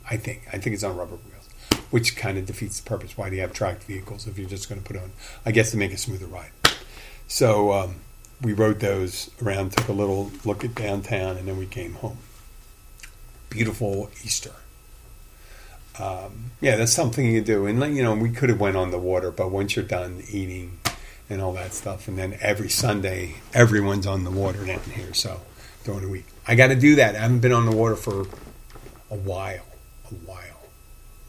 I 0.09 0.17
think 0.17 0.47
I 0.51 0.57
think 0.57 0.73
it's 0.73 0.83
on 0.83 0.95
rubber 0.95 1.15
wheels 1.15 1.33
which 1.93 2.15
kind 2.15 2.39
of 2.39 2.47
defeats 2.47 2.79
the 2.79 2.89
purpose. 2.89 3.15
Why 3.15 3.29
do 3.29 3.35
you 3.35 3.41
have 3.43 3.53
tracked 3.53 3.83
vehicles 3.83 4.25
if 4.25 4.39
you're 4.39 4.49
just 4.49 4.67
going 4.67 4.81
to 4.81 4.87
put 4.87 4.97
on, 4.97 5.11
I 5.45 5.51
guess, 5.51 5.69
to 5.71 5.77
make 5.77 5.93
a 5.93 5.97
smoother 5.97 6.25
ride? 6.25 6.49
So 7.27 7.71
um, 7.71 7.97
we 8.41 8.51
rode 8.53 8.79
those 8.79 9.29
around, 9.39 9.73
took 9.73 9.89
a 9.89 9.93
little 9.93 10.31
look 10.43 10.63
at 10.63 10.73
downtown, 10.73 11.37
and 11.37 11.47
then 11.47 11.55
we 11.55 11.67
came 11.67 11.93
home. 11.93 12.17
Beautiful 13.51 14.09
Easter. 14.23 14.53
Um, 15.99 16.49
yeah, 16.61 16.77
that's 16.77 16.91
something 16.91 17.27
you 17.27 17.41
do. 17.41 17.67
And 17.67 17.95
you 17.95 18.01
know, 18.01 18.15
we 18.15 18.31
could 18.31 18.49
have 18.49 18.59
went 18.59 18.75
on 18.75 18.89
the 18.89 18.97
water, 18.97 19.29
but 19.29 19.51
once 19.51 19.75
you're 19.75 19.85
done 19.85 20.23
eating 20.27 20.79
and 21.29 21.43
all 21.43 21.53
that 21.53 21.75
stuff, 21.75 22.07
and 22.07 22.17
then 22.17 22.35
every 22.41 22.69
Sunday, 22.69 23.35
everyone's 23.53 24.07
on 24.07 24.23
the 24.23 24.31
water 24.31 24.65
down 24.65 24.81
here. 24.95 25.13
So 25.13 25.41
during 25.83 26.01
the 26.01 26.09
week, 26.09 26.25
I 26.47 26.55
got 26.55 26.67
to 26.67 26.75
do 26.75 26.95
that. 26.95 27.15
I 27.15 27.19
haven't 27.19 27.39
been 27.39 27.51
on 27.51 27.65
the 27.65 27.75
water 27.75 27.95
for 27.95 28.21
a 29.09 29.15
while, 29.15 29.65
a 30.11 30.15
while. 30.25 30.61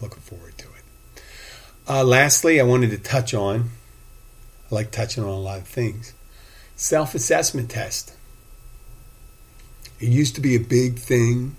Looking 0.01 0.21
forward 0.21 0.57
to 0.59 0.67
it. 0.67 1.23
Uh, 1.89 2.05
lastly, 2.05 2.61
I 2.61 2.65
wanted 2.65 2.91
to 2.91 2.99
touch 2.99 3.35
on, 3.35 3.71
I 4.71 4.75
like 4.75 4.91
touching 4.91 5.23
on 5.23 5.31
a 5.31 5.39
lot 5.39 5.59
of 5.59 5.69
things, 5.69 6.15
self 6.77 7.15
assessment 7.15 7.71
test. 7.71 8.15
It 10.01 10.09
used 10.09 10.35
to 10.35 10.41
be 10.41 10.55
a 10.55 10.61
big 10.61 10.99
thing 10.99 11.57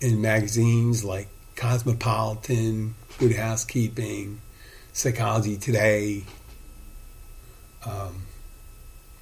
in 0.00 0.20
magazines 0.20 1.04
like 1.04 1.28
Cosmopolitan, 1.56 2.94
Good 3.18 3.36
Housekeeping, 3.36 4.40
Psychology 4.92 5.56
Today. 5.56 6.24
Um, 7.84 8.22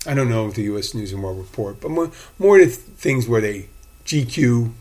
I 0.07 0.15
don't 0.15 0.29
know 0.29 0.47
if 0.49 0.55
the 0.55 0.63
U.S. 0.63 0.95
News 0.95 1.13
and 1.13 1.23
World 1.23 1.39
Report, 1.39 1.81
but 1.81 1.91
more, 1.91 2.11
more 2.39 2.59
the 2.59 2.67
things 2.67 3.29
where 3.29 3.41
they 3.41 3.69
GQ, 4.05 4.73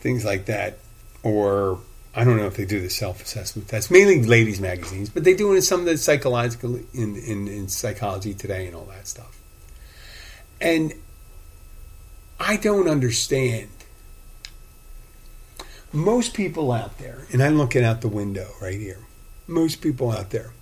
things 0.00 0.24
like 0.24 0.46
that 0.46 0.78
or 1.24 1.80
I 2.14 2.22
don't 2.22 2.36
know 2.36 2.46
if 2.46 2.56
they 2.56 2.64
do 2.64 2.80
the 2.80 2.90
self 2.90 3.22
assessment 3.22 3.68
test. 3.68 3.90
Mainly 3.90 4.22
ladies' 4.22 4.60
magazines, 4.60 5.10
but 5.10 5.24
they 5.24 5.34
do 5.34 5.52
it 5.52 5.56
in 5.56 5.62
some 5.62 5.80
of 5.80 5.86
the 5.86 5.98
psychological 5.98 6.76
in, 6.92 7.16
in, 7.16 7.48
in 7.48 7.68
psychology 7.68 8.34
today 8.34 8.66
and 8.66 8.76
all 8.76 8.84
that 8.84 9.08
stuff. 9.08 9.36
And 10.60 10.92
I 12.38 12.56
don't 12.56 12.88
understand. 12.88 13.68
Most 15.92 16.34
people 16.34 16.72
out 16.72 16.98
there, 16.98 17.26
and 17.32 17.40
I'm 17.40 17.56
looking 17.56 17.84
out 17.84 18.00
the 18.00 18.08
window 18.08 18.48
right 18.60 18.78
here. 18.78 18.98
Most 19.46 19.80
people 19.80 20.10
out 20.10 20.30
there, 20.30 20.52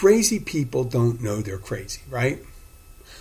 crazy 0.00 0.38
people 0.38 0.84
don't 0.84 1.22
know 1.22 1.40
they're 1.40 1.56
crazy, 1.56 2.02
right? 2.10 2.38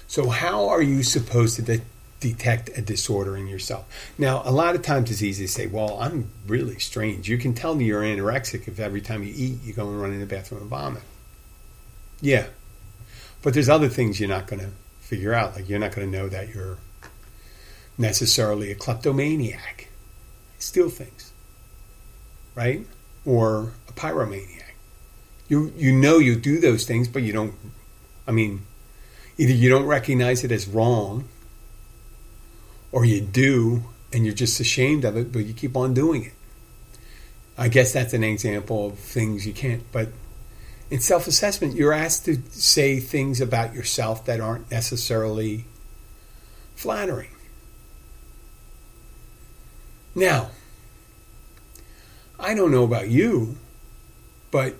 So 0.08 0.28
how 0.28 0.68
are 0.68 0.82
you 0.82 1.04
supposed 1.04 1.56
to 1.56 1.62
de- 1.62 1.82
detect 2.20 2.70
a 2.78 2.82
disorder 2.82 3.38
in 3.38 3.48
yourself. 3.48 3.86
Now, 4.18 4.42
a 4.44 4.52
lot 4.52 4.76
of 4.76 4.82
times 4.82 5.10
it's 5.10 5.22
easy 5.22 5.46
to 5.46 5.52
say, 5.52 5.68
well, 5.68 5.98
I'm 6.02 6.30
really 6.48 6.80
strange. 6.80 7.30
You 7.30 7.38
can 7.38 7.54
tell 7.54 7.76
me 7.76 7.86
you're 7.86 8.02
anorexic 8.02 8.68
if 8.68 8.78
every 8.78 9.00
time 9.00 9.24
you 9.24 9.34
eat, 9.34 9.64
you 9.64 9.72
go 9.72 9.88
and 9.88 10.02
run 10.02 10.12
in 10.12 10.20
the 10.20 10.26
bathroom 10.26 10.62
and 10.62 10.70
vomit. 10.70 11.04
Yeah. 12.20 12.48
But 13.42 13.54
there's 13.54 13.70
other 13.70 13.88
things 13.88 14.20
you're 14.20 14.28
not 14.28 14.48
going 14.48 14.60
to 14.62 14.72
figure 15.00 15.34
out. 15.34 15.56
Like, 15.56 15.70
you're 15.70 15.80
not 15.80 15.96
going 15.96 16.12
to 16.12 16.18
know 16.18 16.28
that 16.28 16.54
you're 16.54 16.78
necessarily 17.98 18.72
a 18.72 18.76
kleptomaniac, 18.76 19.88
steal 20.60 20.90
things, 20.90 21.32
right? 22.54 22.86
Or 23.24 23.72
a 23.88 23.94
pyromaniac. 23.94 24.55
You, 25.48 25.72
you 25.76 25.92
know 25.92 26.18
you 26.18 26.36
do 26.36 26.60
those 26.60 26.86
things, 26.86 27.08
but 27.08 27.22
you 27.22 27.32
don't, 27.32 27.54
I 28.28 28.32
mean, 28.32 28.66
either 29.38 29.54
you 29.54 29.70
don't 29.70 29.86
recognize 29.86 30.44
it 30.44 30.52
as 30.52 30.68
wrong 30.68 31.28
or 32.92 33.06
you 33.06 33.22
do 33.22 33.84
and 34.12 34.26
you're 34.26 34.34
just 34.34 34.60
ashamed 34.60 35.06
of 35.06 35.18
it, 35.18 35.32
but 35.32 35.46
you 35.46 35.54
keep 35.54 35.76
on 35.76 35.94
doing 35.94 36.24
it. 36.24 36.34
I 37.58 37.68
guess 37.68 37.94
that's 37.94 38.14
an 38.14 38.24
example 38.24 38.88
of 38.88 39.00
things 39.00 39.46
you 39.46 39.54
can't, 39.54 39.84
but 39.92 40.10
in 40.90 41.00
self 41.00 41.28
assessment, 41.28 41.76
you're 41.76 41.94
asked 41.94 42.26
to 42.26 42.42
say 42.52 43.00
things 43.00 43.42
about 43.42 43.74
yourself 43.74 44.26
that 44.26 44.40
aren't 44.40 44.70
necessarily 44.70 45.66
flattering. 46.76 47.30
Now, 50.14 50.52
I 52.40 52.54
don't 52.54 52.72
know 52.72 52.84
about 52.84 53.10
you, 53.10 53.58
but 54.52 54.76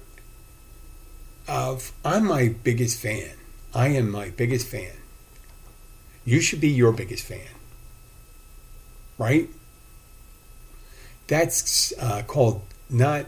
of 1.48 1.92
I'm 2.04 2.26
my 2.26 2.50
biggest 2.64 3.00
fan. 3.00 3.32
I 3.74 3.90
am 3.90 4.10
my 4.10 4.30
biggest 4.30 4.68
fan. 4.68 4.94
You 6.24 6.40
should 6.42 6.62
be 6.62 6.70
your 6.70 6.92
biggest 6.92 7.24
fan 7.24 7.56
right? 9.18 9.50
That's 11.28 11.94
uh, 12.00 12.24
called 12.28 12.62
not. 12.90 13.28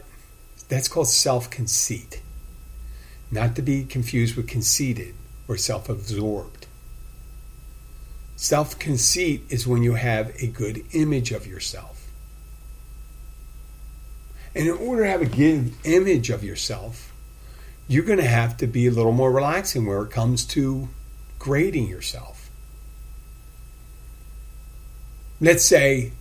That's 0.68 0.88
called 0.88 1.08
self 1.08 1.50
conceit, 1.50 2.20
not 3.30 3.56
to 3.56 3.62
be 3.62 3.84
confused 3.84 4.36
with 4.36 4.48
conceited 4.48 5.14
or 5.48 5.56
self 5.56 5.88
absorbed. 5.88 6.66
Self 8.36 8.78
conceit 8.78 9.42
is 9.48 9.66
when 9.66 9.82
you 9.82 9.94
have 9.94 10.32
a 10.40 10.46
good 10.46 10.84
image 10.92 11.32
of 11.32 11.46
yourself. 11.46 12.06
And 14.54 14.66
in 14.66 14.76
order 14.76 15.04
to 15.04 15.10
have 15.10 15.22
a 15.22 15.26
good 15.26 15.72
image 15.84 16.30
of 16.30 16.44
yourself, 16.44 17.07
you're 17.88 18.04
going 18.04 18.18
to 18.18 18.24
have 18.24 18.56
to 18.58 18.66
be 18.66 18.86
a 18.86 18.90
little 18.90 19.12
more 19.12 19.32
relaxing 19.32 19.86
where 19.86 20.02
it 20.02 20.10
comes 20.10 20.44
to 20.44 20.88
grading 21.38 21.88
yourself 21.88 22.38
let's 25.40 25.64
say 25.64 26.12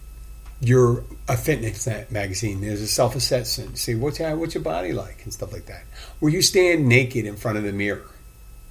you're 0.60 1.04
a 1.28 1.38
fitness 1.38 1.88
magazine. 2.10 2.62
There's 2.62 2.82
a 2.82 2.88
self 2.88 3.16
assessment. 3.16 3.78
See 3.78 3.96
what's 3.96 4.20
your, 4.20 4.36
what's 4.36 4.56
your 4.56 4.64
body 4.64 4.94
like 4.94 5.24
and 5.24 5.34
stuff 5.34 5.54
like 5.54 5.66
that. 5.68 5.84
Where 6.20 6.32
you 6.32 6.42
stand 6.42 6.88
naked 6.88 7.26
in 7.26 7.36
front 7.36 7.58
of 7.58 7.64
the 7.64 7.74
mirror 7.74 8.10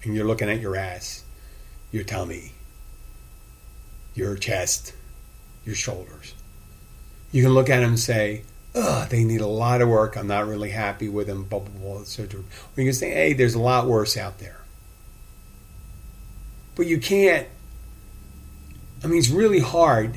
and 0.03 0.15
you're 0.15 0.27
looking 0.27 0.51
at 0.51 0.61
your 0.61 0.77
ass, 0.77 1.25
your 1.93 2.05
tummy, 2.05 2.53
your 4.15 4.37
chest, 4.37 4.95
your 5.65 5.75
shoulders. 5.75 6.35
You 7.33 7.43
can 7.43 7.53
look 7.53 7.69
at 7.71 7.81
them 7.81 7.91
and 7.91 8.01
say, 8.01 8.43
"Ugh, 8.77 9.09
they 9.09 9.25
need 9.25 9.41
a 9.41 9.47
lot 9.47 9.81
of 9.81 9.89
work. 9.89 10.17
I'm 10.17 10.29
not 10.29 10.47
really 10.47 10.71
happy 10.71 11.09
with 11.09 11.27
them." 11.27 11.45
Blah 11.45 11.61
blah 11.61 11.81
blah, 11.81 12.01
etc. 12.03 12.41
Or 12.41 12.45
you 12.77 12.85
can 12.85 12.93
say, 12.93 13.11
"Hey, 13.11 13.33
there's 13.33 13.55
a 13.55 13.61
lot 13.61 13.87
worse 13.87 14.17
out 14.17 14.39
there." 14.39 14.61
But 16.77 16.87
you 16.87 16.99
can't. 16.99 17.49
I 19.03 19.09
mean, 19.09 19.19
it's 19.19 19.31
really 19.31 19.61
hard 19.61 20.17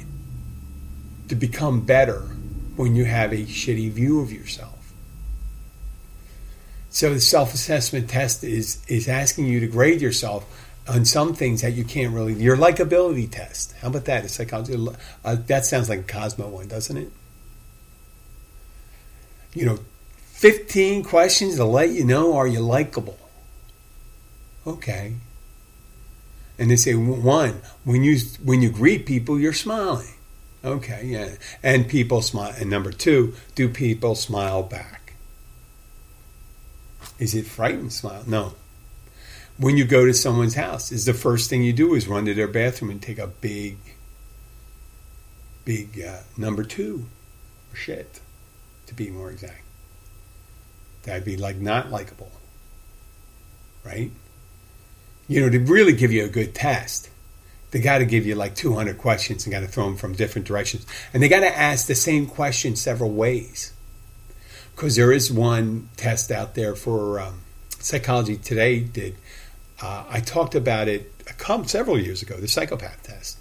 to 1.29 1.35
become 1.35 1.81
better 1.81 2.21
when 2.75 2.95
you 2.95 3.05
have 3.05 3.31
a 3.31 3.45
shitty 3.45 3.91
view 3.91 4.21
of 4.21 4.31
yourself. 4.31 4.93
So 6.89 7.13
the 7.13 7.21
self-assessment 7.21 8.09
test 8.09 8.43
is 8.43 8.83
is 8.87 9.07
asking 9.07 9.45
you 9.45 9.59
to 9.59 9.67
grade 9.67 10.01
yourself 10.01 10.45
on 10.87 11.05
some 11.05 11.33
things 11.33 11.61
that 11.61 11.73
you 11.73 11.83
can't 11.83 12.13
really. 12.13 12.33
Your 12.33 12.57
likability 12.57 13.29
test. 13.29 13.73
How 13.81 13.89
about 13.89 14.05
that? 14.05 14.25
It's 14.25 14.39
like 14.39 14.51
uh, 14.51 15.35
that 15.47 15.65
sounds 15.65 15.87
like 15.87 15.99
a 15.99 16.03
Cosmo 16.03 16.49
one, 16.49 16.67
doesn't 16.67 16.97
it? 16.97 17.11
You 19.53 19.65
know, 19.65 19.79
fifteen 20.17 21.03
questions 21.03 21.55
to 21.55 21.65
let 21.65 21.89
you 21.89 22.03
know 22.03 22.35
are 22.35 22.47
you 22.47 22.59
likable. 22.59 23.17
Okay. 24.65 25.13
And 26.57 26.69
they 26.69 26.75
say 26.75 26.93
one 26.93 27.61
when 27.83 28.03
you 28.03 28.17
when 28.43 28.61
you 28.61 28.69
greet 28.69 29.05
people, 29.05 29.39
you're 29.39 29.53
smiling. 29.53 30.13
Okay, 30.63 31.05
yeah. 31.05 31.35
And 31.63 31.87
people 31.87 32.21
smile. 32.21 32.53
And 32.59 32.69
number 32.69 32.91
two, 32.91 33.33
do 33.55 33.69
people 33.69 34.13
smile 34.15 34.61
back? 34.61 35.13
Is 37.17 37.33
it 37.33 37.45
frightened 37.45 37.93
smile? 37.93 38.23
No. 38.27 38.55
When 39.57 39.77
you 39.77 39.85
go 39.85 40.05
to 40.05 40.13
someone's 40.13 40.55
house, 40.55 40.91
is 40.91 41.05
the 41.05 41.13
first 41.13 41.49
thing 41.49 41.63
you 41.63 41.73
do 41.73 41.93
is 41.93 42.07
run 42.07 42.25
to 42.25 42.33
their 42.33 42.47
bathroom 42.47 42.91
and 42.91 43.01
take 43.01 43.19
a 43.19 43.27
big, 43.27 43.77
big 45.65 46.01
uh, 46.01 46.19
number 46.37 46.63
two 46.63 47.05
or 47.71 47.75
shit, 47.75 48.19
to 48.89 48.95
be 48.95 49.09
more 49.09 49.31
exact. 49.31 49.63
That'd 51.03 51.25
be 51.25 51.37
like 51.37 51.55
not 51.55 51.89
likable, 51.89 52.31
right? 53.85 54.11
You 55.27 55.41
know, 55.41 55.49
to 55.49 55.59
really 55.59 55.93
give 55.93 56.11
you 56.11 56.25
a 56.25 56.29
good 56.29 56.53
test 56.53 57.09
they 57.71 57.79
got 57.79 57.99
to 57.99 58.05
give 58.05 58.25
you 58.25 58.35
like 58.35 58.55
200 58.55 58.97
questions 58.97 59.45
and 59.45 59.51
got 59.51 59.59
to 59.59 59.67
throw 59.67 59.85
them 59.85 59.95
from 59.95 60.13
different 60.13 60.47
directions. 60.47 60.85
And 61.13 61.21
they 61.21 61.29
got 61.29 61.41
to 61.41 61.57
ask 61.57 61.87
the 61.87 61.95
same 61.95 62.25
question 62.25 62.75
several 62.75 63.11
ways. 63.11 63.73
Because 64.75 64.95
there 64.95 65.11
is 65.11 65.31
one 65.31 65.89
test 65.97 66.31
out 66.31 66.55
there 66.55 66.75
for 66.75 67.19
um, 67.19 67.41
Psychology 67.79 68.37
Today 68.37 68.79
did. 68.79 69.15
Uh, 69.81 70.05
I 70.09 70.19
talked 70.19 70.55
about 70.55 70.87
it 70.87 71.11
several 71.65 71.99
years 71.99 72.21
ago, 72.21 72.37
the 72.37 72.47
psychopath 72.47 73.03
test. 73.03 73.37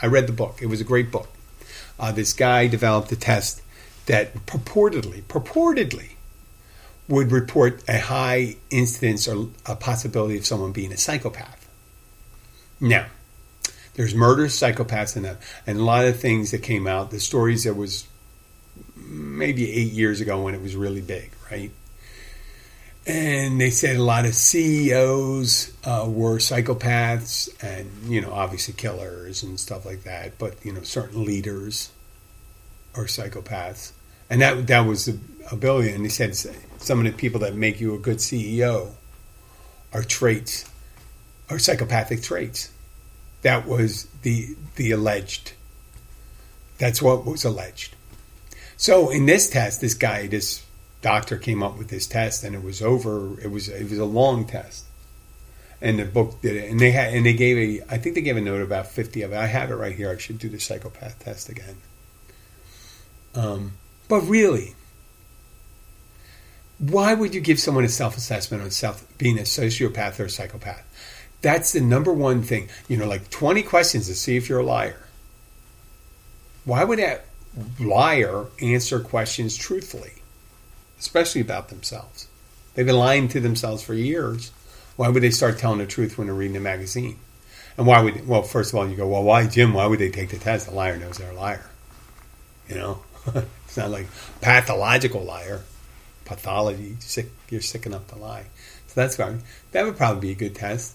I 0.00 0.06
read 0.06 0.26
the 0.26 0.32
book. 0.32 0.58
It 0.60 0.66
was 0.66 0.80
a 0.80 0.84
great 0.84 1.10
book. 1.10 1.28
Uh, 1.98 2.12
this 2.12 2.32
guy 2.32 2.66
developed 2.66 3.12
a 3.12 3.16
test 3.16 3.62
that 4.08 4.34
purportedly, 4.46 5.22
purportedly, 5.22 6.12
would 7.08 7.30
report 7.30 7.82
a 7.88 7.98
high 7.98 8.56
incidence 8.70 9.28
or 9.28 9.48
a 9.66 9.76
possibility 9.76 10.36
of 10.36 10.44
someone 10.44 10.72
being 10.72 10.92
a 10.92 10.96
psychopath. 10.96 11.68
Now, 12.80 13.06
there's 13.94 14.14
murders, 14.14 14.54
psychopaths, 14.54 15.16
and 15.16 15.26
a, 15.26 15.38
and 15.66 15.78
a 15.78 15.82
lot 15.82 16.06
of 16.06 16.18
things 16.18 16.50
that 16.52 16.62
came 16.62 16.86
out. 16.86 17.10
The 17.10 17.20
stories 17.20 17.64
that 17.64 17.74
was 17.74 18.06
maybe 18.96 19.70
eight 19.70 19.92
years 19.92 20.20
ago 20.20 20.42
when 20.42 20.54
it 20.54 20.62
was 20.62 20.74
really 20.74 21.00
big, 21.00 21.32
right? 21.50 21.70
And 23.06 23.60
they 23.60 23.70
said 23.70 23.96
a 23.96 24.02
lot 24.02 24.26
of 24.26 24.34
CEOs 24.34 25.72
uh, 25.84 26.06
were 26.08 26.38
psychopaths, 26.38 27.48
and 27.62 27.90
you 28.12 28.20
know, 28.20 28.32
obviously 28.32 28.74
killers 28.74 29.42
and 29.42 29.58
stuff 29.58 29.84
like 29.84 30.04
that. 30.04 30.38
But 30.38 30.64
you 30.64 30.72
know, 30.72 30.82
certain 30.82 31.24
leaders 31.24 31.90
are 32.94 33.04
psychopaths, 33.04 33.92
and 34.30 34.40
that 34.42 34.66
that 34.66 34.80
was 34.80 35.08
ability. 35.50 35.90
And 35.90 36.04
they 36.04 36.08
said 36.08 36.34
some 36.78 36.98
of 36.98 37.04
the 37.04 37.12
people 37.12 37.40
that 37.40 37.54
make 37.54 37.80
you 37.80 37.94
a 37.94 37.98
good 37.98 38.18
CEO 38.18 38.92
are 39.92 40.02
traits, 40.02 40.64
are 41.50 41.58
psychopathic 41.58 42.22
traits. 42.22 42.70
That 43.42 43.66
was 43.66 44.04
the 44.22 44.56
the 44.76 44.90
alleged. 44.90 45.52
That's 46.78 47.02
what 47.02 47.24
was 47.24 47.44
alleged. 47.44 47.94
So 48.76 49.10
in 49.10 49.26
this 49.26 49.50
test, 49.50 49.80
this 49.80 49.94
guy, 49.94 50.28
this 50.28 50.64
doctor 51.02 51.36
came 51.36 51.62
up 51.62 51.78
with 51.78 51.88
this 51.88 52.06
test, 52.06 52.44
and 52.44 52.54
it 52.54 52.62
was 52.62 52.82
over. 52.82 53.40
It 53.40 53.50
was 53.50 53.68
it 53.68 53.88
was 53.88 53.98
a 53.98 54.04
long 54.04 54.46
test, 54.46 54.84
and 55.80 55.98
the 55.98 56.04
book 56.04 56.40
did 56.42 56.56
it. 56.56 56.70
And 56.70 56.80
they 56.80 56.90
had 56.90 57.14
and 57.14 57.24
they 57.24 57.32
gave 57.32 57.56
a 57.56 57.94
I 57.94 57.98
think 57.98 58.14
they 58.14 58.20
gave 58.20 58.36
a 58.36 58.40
note 58.40 58.62
about 58.62 58.88
fifty 58.88 59.22
of 59.22 59.32
it. 59.32 59.36
I 59.36 59.46
have 59.46 59.70
it 59.70 59.76
right 59.76 59.94
here. 59.94 60.10
I 60.10 60.18
should 60.18 60.38
do 60.38 60.48
the 60.48 60.58
psychopath 60.58 61.18
test 61.20 61.48
again. 61.48 61.76
Um, 63.34 63.72
but 64.08 64.20
really, 64.22 64.74
why 66.78 67.14
would 67.14 67.34
you 67.34 67.40
give 67.40 67.60
someone 67.60 67.84
a 67.84 67.88
self 67.88 68.16
assessment 68.16 68.62
on 68.62 68.70
self 68.70 69.04
being 69.18 69.38
a 69.38 69.42
sociopath 69.42 70.18
or 70.18 70.24
a 70.24 70.30
psychopath? 70.30 70.84
That's 71.40 71.72
the 71.72 71.80
number 71.80 72.12
one 72.12 72.42
thing. 72.42 72.68
You 72.88 72.96
know, 72.96 73.06
like 73.06 73.30
20 73.30 73.62
questions 73.62 74.06
to 74.08 74.14
see 74.14 74.36
if 74.36 74.48
you're 74.48 74.60
a 74.60 74.64
liar. 74.64 75.00
Why 76.64 76.84
would 76.84 76.98
that 76.98 77.26
liar 77.80 78.46
answer 78.60 79.00
questions 79.00 79.56
truthfully, 79.56 80.22
especially 80.98 81.40
about 81.40 81.68
themselves? 81.68 82.28
They've 82.74 82.86
been 82.86 82.96
lying 82.96 83.28
to 83.28 83.40
themselves 83.40 83.82
for 83.82 83.94
years. 83.94 84.52
Why 84.96 85.08
would 85.08 85.22
they 85.22 85.30
start 85.30 85.58
telling 85.58 85.78
the 85.78 85.86
truth 85.86 86.18
when 86.18 86.26
they're 86.26 86.34
reading 86.34 86.56
a 86.56 86.60
magazine? 86.60 87.18
And 87.76 87.86
why 87.86 88.02
would, 88.02 88.26
well, 88.26 88.42
first 88.42 88.72
of 88.72 88.78
all, 88.78 88.88
you 88.88 88.96
go, 88.96 89.06
well, 89.06 89.22
why, 89.22 89.46
Jim, 89.46 89.72
why 89.72 89.86
would 89.86 90.00
they 90.00 90.10
take 90.10 90.30
the 90.30 90.36
test? 90.36 90.68
A 90.68 90.72
liar 90.72 90.96
knows 90.96 91.18
they're 91.18 91.30
a 91.30 91.34
liar. 91.34 91.70
You 92.68 92.74
know, 92.74 93.02
it's 93.64 93.76
not 93.76 93.90
like 93.90 94.06
pathological 94.40 95.22
liar, 95.22 95.62
pathology, 96.24 96.96
sick, 97.00 97.30
you're 97.50 97.60
sick 97.60 97.86
enough 97.86 98.06
to 98.08 98.16
lie. 98.16 98.44
So 98.88 99.00
that's 99.00 99.16
fine. 99.16 99.42
That 99.72 99.84
would 99.84 99.96
probably 99.96 100.20
be 100.20 100.32
a 100.32 100.34
good 100.34 100.54
test 100.54 100.94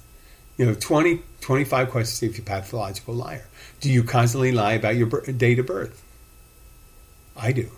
You 0.57 0.65
know, 0.65 0.73
20, 0.73 1.21
25 1.41 1.89
questions 1.89 2.11
to 2.11 2.15
see 2.17 2.25
if 2.27 2.37
you're 2.37 2.57
a 2.57 2.61
pathological 2.61 3.13
liar. 3.13 3.45
Do 3.79 3.91
you 3.91 4.03
constantly 4.03 4.51
lie 4.51 4.73
about 4.73 4.95
your 4.95 5.07
date 5.07 5.59
of 5.59 5.65
birth? 5.65 6.01
I 7.35 7.51
do. 7.51 7.69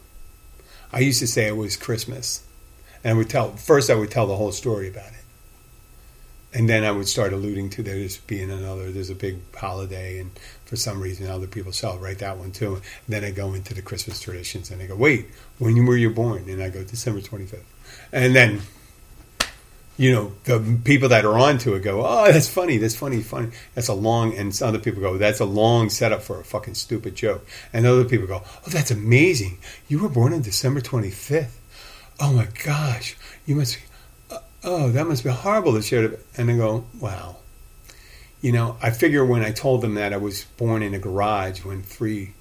I 0.91 0.99
used 0.99 1.19
to 1.19 1.27
say 1.27 1.47
it 1.47 1.57
was 1.57 1.75
Christmas. 1.75 2.43
And 3.03 3.13
I 3.13 3.17
would 3.17 3.29
tell, 3.29 3.51
first 3.55 3.89
I 3.89 3.95
would 3.95 4.11
tell 4.11 4.27
the 4.27 4.35
whole 4.35 4.51
story 4.51 4.87
about 4.89 5.07
it. 5.07 5.24
And 6.55 6.69
then 6.69 6.85
I 6.85 6.91
would 6.91 7.07
start 7.07 7.33
alluding 7.33 7.69
to 7.71 7.83
there's 7.83 8.17
being 8.17 8.49
another, 8.49 8.89
there's 8.89 9.09
a 9.09 9.15
big 9.15 9.39
holiday, 9.53 10.19
and 10.19 10.31
for 10.63 10.77
some 10.77 11.01
reason 11.01 11.27
other 11.27 11.47
people 11.47 11.73
celebrate 11.73 12.19
that 12.19 12.37
one 12.37 12.51
too. 12.51 12.75
And 12.75 12.83
then 13.09 13.25
I 13.25 13.31
go 13.31 13.53
into 13.53 13.73
the 13.73 13.81
Christmas 13.81 14.21
traditions 14.21 14.71
and 14.71 14.81
I 14.81 14.87
go, 14.87 14.95
wait, 14.95 15.27
when 15.59 15.85
were 15.85 15.97
you 15.97 16.09
born? 16.09 16.49
And 16.49 16.63
I 16.63 16.69
go, 16.69 16.83
December 16.83 17.19
25th. 17.19 17.59
And 18.13 18.33
then 18.33 18.61
you 19.97 20.11
know, 20.11 20.33
the 20.43 20.79
people 20.83 21.09
that 21.09 21.23
are 21.23 21.37
onto 21.37 21.73
it 21.73 21.81
go, 21.81 22.05
oh, 22.05 22.31
that's 22.31 22.49
funny, 22.49 22.77
that's 22.77 22.95
funny, 22.95 23.21
funny. 23.21 23.49
That's 23.75 23.87
a 23.87 23.93
long, 23.93 24.35
and 24.35 24.53
some 24.53 24.69
other 24.69 24.79
people 24.79 25.01
go, 25.01 25.17
that's 25.17 25.39
a 25.39 25.45
long 25.45 25.89
setup 25.89 26.21
for 26.21 26.39
a 26.39 26.43
fucking 26.43 26.73
stupid 26.73 27.15
joke. 27.15 27.47
And 27.71 27.85
other 27.85 28.03
people 28.03 28.27
go, 28.27 28.43
oh, 28.45 28.69
that's 28.69 28.91
amazing. 28.91 29.59
You 29.87 29.99
were 29.99 30.09
born 30.09 30.33
on 30.33 30.41
December 30.41 30.81
25th. 30.81 31.55
Oh 32.19 32.33
my 32.33 32.47
gosh, 32.63 33.15
you 33.45 33.55
must, 33.55 33.77
be, 33.77 33.81
oh, 34.65 34.89
that 34.89 35.07
must 35.07 35.23
be 35.23 35.29
horrible 35.29 35.73
to 35.73 35.81
share 35.81 36.03
it. 36.03 36.25
And 36.35 36.51
I 36.51 36.57
go, 36.57 36.85
wow. 36.99 37.37
You 38.41 38.51
know, 38.51 38.77
I 38.81 38.89
figure 38.91 39.25
when 39.25 39.41
I 39.41 39.51
told 39.51 39.81
them 39.81 39.95
that 39.95 40.13
I 40.13 40.17
was 40.17 40.43
born 40.57 40.83
in 40.83 40.93
a 40.93 40.99
garage 40.99 41.63
when 41.63 41.81
three 41.81 42.33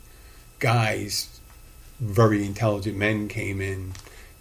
guys, 0.58 1.40
very 2.00 2.44
intelligent 2.44 2.96
men 2.96 3.28
came 3.28 3.60
in 3.60 3.92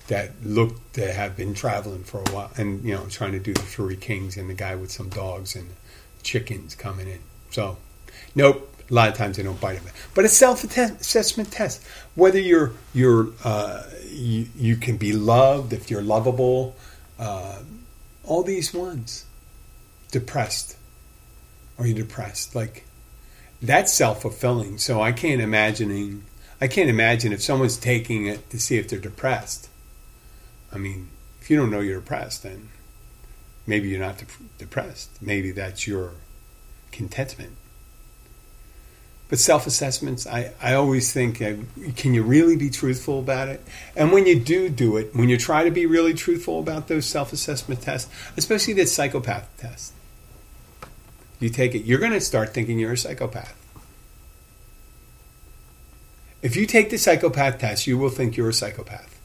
that 0.08 0.32
looked 0.44 0.96
to 0.96 1.14
have 1.14 1.36
been 1.38 1.54
traveling 1.54 2.04
for 2.04 2.20
a 2.20 2.32
while 2.32 2.52
and 2.58 2.84
you 2.84 2.94
know 2.94 3.06
trying 3.06 3.32
to 3.32 3.40
do 3.40 3.54
the 3.54 3.62
three 3.62 3.96
kings 3.96 4.36
and 4.36 4.50
the 4.50 4.54
guy 4.54 4.76
with 4.76 4.92
some 4.92 5.08
dogs 5.10 5.56
and 5.56 5.68
chickens 6.24 6.76
coming 6.76 7.08
in 7.08 7.20
so 7.50 7.78
nope 8.36 8.70
a 8.90 8.94
lot 8.94 9.08
of 9.08 9.16
times 9.16 9.38
they 9.38 9.44
don't 9.44 9.62
bite 9.62 9.78
it 9.78 9.84
but 10.14 10.26
it's 10.26 10.34
self-assessment 10.34 11.52
test 11.52 11.82
whether 12.16 12.40
you're 12.40 12.74
you're 12.94 13.30
uh, 13.46 13.84
you, 14.10 14.46
you 14.58 14.76
can 14.76 14.98
be 14.98 15.14
loved 15.14 15.72
if 15.72 15.90
you're 15.90 16.02
lovable 16.02 16.76
uh, 17.18 17.60
all 18.24 18.44
these 18.44 18.74
ones 18.74 19.26
depressed 20.12 20.78
are 21.78 21.88
you 21.88 21.94
depressed 21.94 22.56
like 22.56 22.86
that's 23.62 23.92
self-fulfilling 23.94 24.78
so 24.78 25.02
i 25.02 25.12
can't 25.12 25.42
imagining 25.42 26.24
i 26.62 26.68
can't 26.68 26.90
imagine 26.90 27.34
if 27.34 27.42
someone's 27.42 27.78
taking 27.78 28.26
it 28.26 28.50
to 28.50 28.60
see 28.60 28.78
if 28.78 28.88
they're 28.88 29.00
depressed 29.00 29.70
I 30.74 30.78
mean, 30.78 31.10
if 31.40 31.50
you 31.50 31.58
don't 31.58 31.70
know 31.70 31.82
you're 31.82 32.00
depressed, 32.00 32.44
then 32.44 32.70
maybe 33.68 33.90
you're 33.90 34.00
not 34.00 34.18
de- 34.18 34.26
depressed. 34.58 35.22
Maybe 35.22 35.52
that's 35.52 35.86
your 35.88 36.14
contentment. 36.92 37.56
But 39.34 39.40
self 39.40 39.66
assessments, 39.66 40.28
I, 40.28 40.54
I 40.62 40.76
always 40.76 41.12
think, 41.12 41.42
uh, 41.42 41.56
can 41.96 42.14
you 42.14 42.22
really 42.22 42.56
be 42.56 42.70
truthful 42.70 43.18
about 43.18 43.48
it? 43.48 43.66
And 43.96 44.12
when 44.12 44.28
you 44.28 44.40
do 44.40 44.70
do 44.70 44.96
it, 44.98 45.16
when 45.16 45.28
you 45.28 45.38
try 45.40 45.64
to 45.64 45.72
be 45.72 45.88
really 45.88 46.14
truthful 46.14 46.60
about 46.60 46.88
those 46.88 47.08
self 47.08 47.34
assessment 47.34 47.82
tests, 47.82 48.14
especially 48.38 48.76
the 48.76 48.86
psychopath 48.86 49.50
test, 49.58 49.94
you 51.40 51.50
take 51.50 51.74
it, 51.74 51.80
you're 51.80 51.98
going 51.98 52.12
to 52.12 52.22
start 52.22 52.54
thinking 52.54 52.78
you're 52.78 52.92
a 52.92 52.96
psychopath. 52.98 53.60
If 56.44 56.56
you 56.56 56.68
take 56.68 56.92
the 56.92 56.98
psychopath 56.98 57.58
test, 57.58 57.88
you 57.88 57.98
will 57.98 58.12
think 58.12 58.38
you're 58.38 58.50
a 58.50 58.54
psychopath. 58.54 59.20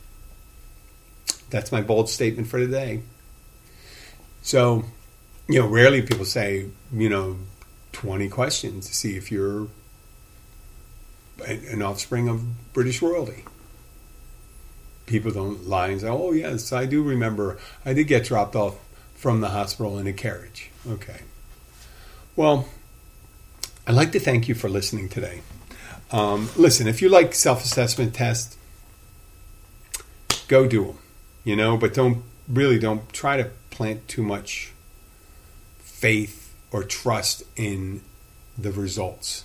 That's 1.51 1.71
my 1.71 1.83
bold 1.83 2.09
statement 2.09 2.49
for 2.49 2.59
today. 2.59 3.03
So, 4.40 4.87
you 5.51 5.61
know, 5.61 5.66
rarely 5.66 6.01
people 6.01 6.25
say, 6.25 6.71
you 6.94 7.11
know, 7.11 7.37
20 7.92 8.31
questions 8.31 8.87
to 8.87 8.94
see 8.94 9.14
if 9.14 9.31
you're 9.31 9.68
an 11.46 11.83
offspring 11.83 12.29
of 12.29 12.72
British 12.72 13.03
royalty. 13.03 13.44
People 15.07 15.31
don't 15.31 15.66
lie 15.66 15.88
and 15.88 16.01
say, 16.01 16.09
oh, 16.09 16.33
yes, 16.33 16.72
I 16.72 16.85
do 16.85 17.03
remember 17.03 17.59
I 17.85 17.94
did 17.94 18.05
get 18.05 18.24
dropped 18.24 18.55
off 18.55 18.77
from 19.14 19.40
the 19.40 19.48
hospital 19.48 19.98
in 19.98 20.07
a 20.07 20.12
carriage. 20.12 20.70
Okay. 20.88 21.22
Well, 22.37 22.68
I'd 23.87 23.94
like 23.94 24.12
to 24.12 24.20
thank 24.20 24.48
you 24.48 24.55
for 24.55 24.68
listening 24.68 25.09
today. 25.09 25.40
Um, 26.11 26.51
listen, 26.57 26.87
if 26.87 27.03
you 27.03 27.09
like 27.09 27.35
self 27.35 27.64
assessment 27.64 28.14
tests, 28.14 28.57
go 30.46 30.66
do 30.66 30.85
them 30.85 30.98
you 31.48 31.57
know, 31.57 31.79
but 31.79 31.94
don't 31.94 32.22
really 32.46 32.79
don't 32.79 33.11
try 33.11 33.38
to 33.38 33.51
plant 33.70 34.07
too 34.07 34.22
much 34.22 34.72
faith 35.79 36.55
or 36.70 36.85
trust 36.85 37.42
in 37.57 38.03
the 38.59 38.70
results. 38.70 39.44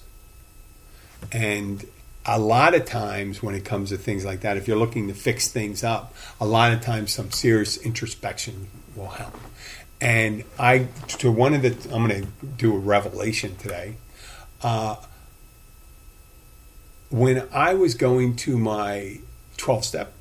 And 1.31 1.85
a 2.25 2.39
lot 2.39 2.73
of 2.73 2.85
times 2.85 3.43
when 3.43 3.55
it 3.55 3.65
comes 3.65 3.89
to 3.89 3.97
things 3.97 4.23
like 4.25 4.41
that, 4.41 4.57
if 4.57 4.67
you're 4.67 4.77
looking 4.77 5.07
to 5.07 5.13
fix 5.13 5.49
things 5.49 5.83
up, 5.83 6.13
a 6.39 6.45
lot 6.45 6.71
of 6.71 6.81
times 6.81 7.11
some 7.11 7.31
serious 7.31 7.77
introspection 7.77 8.67
will 8.95 9.09
help. 9.09 9.35
And 9.99 10.43
I, 10.59 10.87
to 11.19 11.31
one 11.31 11.53
of 11.53 11.61
the, 11.61 11.69
I'm 11.93 12.07
going 12.07 12.23
to 12.23 12.27
do 12.57 12.75
a 12.75 12.79
revelation 12.79 13.55
today. 13.55 13.95
Uh, 14.61 14.97
when 17.09 17.47
I 17.53 17.73
was 17.73 17.93
going 17.95 18.35
to 18.37 18.57
my 18.57 19.19
12 19.57 19.85
step 19.85 20.13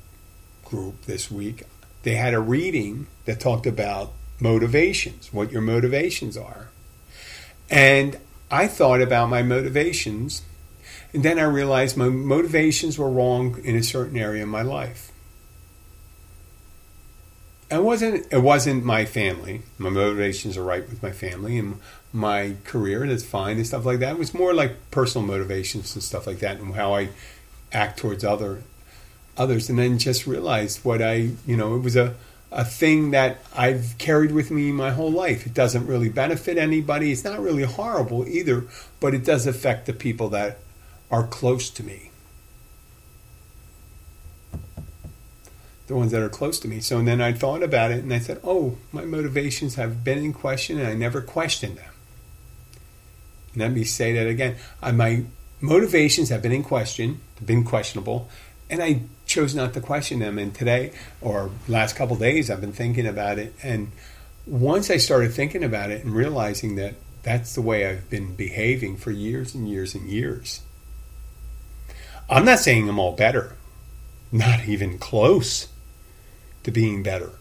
group 0.63 1.05
this 1.05 1.31
week, 1.31 1.63
they 2.03 2.15
had 2.15 2.33
a 2.33 2.39
reading 2.39 3.07
that 3.25 3.39
talked 3.39 3.65
about 3.65 4.11
motivations, 4.39 5.33
what 5.33 5.51
your 5.51 5.61
motivations 5.61 6.37
are. 6.37 6.69
And 7.69 8.17
I 8.51 8.67
thought 8.67 9.01
about 9.01 9.29
my 9.29 9.41
motivations, 9.41 10.43
and 11.13 11.23
then 11.23 11.37
I 11.37 11.43
realized 11.43 11.95
my 11.95 12.09
motivations 12.09 12.97
were 12.97 13.09
wrong 13.09 13.59
in 13.63 13.75
a 13.75 13.83
certain 13.83 14.17
area 14.17 14.43
of 14.43 14.49
my 14.49 14.63
life. 14.63 15.11
It 17.69 17.83
wasn't 17.83 18.31
it 18.31 18.41
wasn't 18.41 18.83
my 18.83 19.05
family. 19.05 19.61
My 19.77 19.89
motivations 19.89 20.57
are 20.57 20.63
right 20.63 20.87
with 20.87 21.01
my 21.01 21.11
family 21.11 21.57
and 21.57 21.79
my 22.11 22.55
career, 22.63 23.07
that's 23.07 23.23
fine 23.23 23.57
and 23.57 23.65
stuff 23.65 23.85
like 23.85 23.99
that. 23.99 24.11
It 24.11 24.19
was 24.19 24.33
more 24.33 24.53
like 24.53 24.91
personal 24.91 25.25
motivations 25.27 25.95
and 25.95 26.03
stuff 26.03 26.27
like 26.27 26.39
that 26.39 26.59
and 26.59 26.75
how 26.75 26.93
I 26.93 27.09
act 27.71 27.99
towards 27.99 28.23
other 28.23 28.61
others 29.35 29.69
and 29.69 29.79
then 29.79 29.97
just 29.97 30.27
realized 30.27 30.85
what 30.85 31.01
I, 31.01 31.31
you 31.47 31.57
know, 31.57 31.75
it 31.75 31.79
was 31.79 31.95
a, 31.95 32.15
a 32.51 32.63
thing 32.63 33.11
that 33.11 33.43
I've 33.55 33.95
carried 33.97 34.31
with 34.31 34.51
me 34.51 34.71
my 34.71 34.91
whole 34.91 35.11
life. 35.11 35.47
It 35.47 35.55
doesn't 35.55 35.87
really 35.87 36.09
benefit 36.09 36.59
anybody. 36.59 37.11
It's 37.11 37.23
not 37.23 37.39
really 37.39 37.63
horrible 37.63 38.27
either, 38.27 38.65
but 38.99 39.15
it 39.15 39.25
does 39.25 39.47
affect 39.47 39.87
the 39.87 39.93
people 39.93 40.29
that 40.29 40.59
are 41.13 41.27
close 41.27 41.69
to 41.69 41.83
me. 41.83 42.09
The 45.85 45.95
ones 45.95 46.11
that 46.11 46.23
are 46.23 46.29
close 46.29 46.59
to 46.61 46.67
me. 46.67 46.79
So 46.79 46.97
and 46.97 47.07
then 47.07 47.21
I 47.21 47.33
thought 47.33 47.61
about 47.61 47.91
it 47.91 48.03
and 48.03 48.11
I 48.11 48.17
said, 48.17 48.39
oh, 48.43 48.79
my 48.91 49.05
motivations 49.05 49.75
have 49.75 50.03
been 50.03 50.17
in 50.17 50.33
question 50.33 50.79
and 50.79 50.87
I 50.87 50.95
never 50.95 51.21
questioned 51.21 51.77
them. 51.77 51.93
Let 53.55 53.71
me 53.71 53.83
say 53.83 54.13
that 54.13 54.25
again. 54.25 54.55
Uh, 54.81 54.91
my 54.91 55.25
motivations 55.61 56.29
have 56.29 56.41
been 56.41 56.51
in 56.51 56.63
question, 56.63 57.21
been 57.45 57.63
questionable, 57.63 58.27
and 58.67 58.81
I 58.81 59.01
chose 59.27 59.53
not 59.53 59.75
to 59.75 59.81
question 59.81 60.17
them. 60.17 60.39
And 60.39 60.55
today, 60.55 60.93
or 61.21 61.51
last 61.67 61.95
couple 61.95 62.15
days, 62.15 62.49
I've 62.49 62.61
been 62.61 62.73
thinking 62.73 63.05
about 63.05 63.37
it. 63.37 63.53
And 63.61 63.91
once 64.47 64.89
I 64.89 64.97
started 64.97 65.31
thinking 65.31 65.63
about 65.63 65.91
it 65.91 66.03
and 66.03 66.15
realizing 66.15 66.75
that 66.77 66.95
that's 67.21 67.53
the 67.53 67.61
way 67.61 67.85
I've 67.85 68.09
been 68.09 68.35
behaving 68.35 68.97
for 68.97 69.11
years 69.11 69.53
and 69.53 69.69
years 69.69 69.93
and 69.93 70.09
years. 70.09 70.61
I'm 72.29 72.45
not 72.45 72.59
saying 72.59 72.87
I'm 72.89 72.99
all 72.99 73.13
better, 73.13 73.55
not 74.31 74.65
even 74.67 74.97
close 74.97 75.67
to 76.63 76.71
being 76.71 77.03
better, 77.03 77.31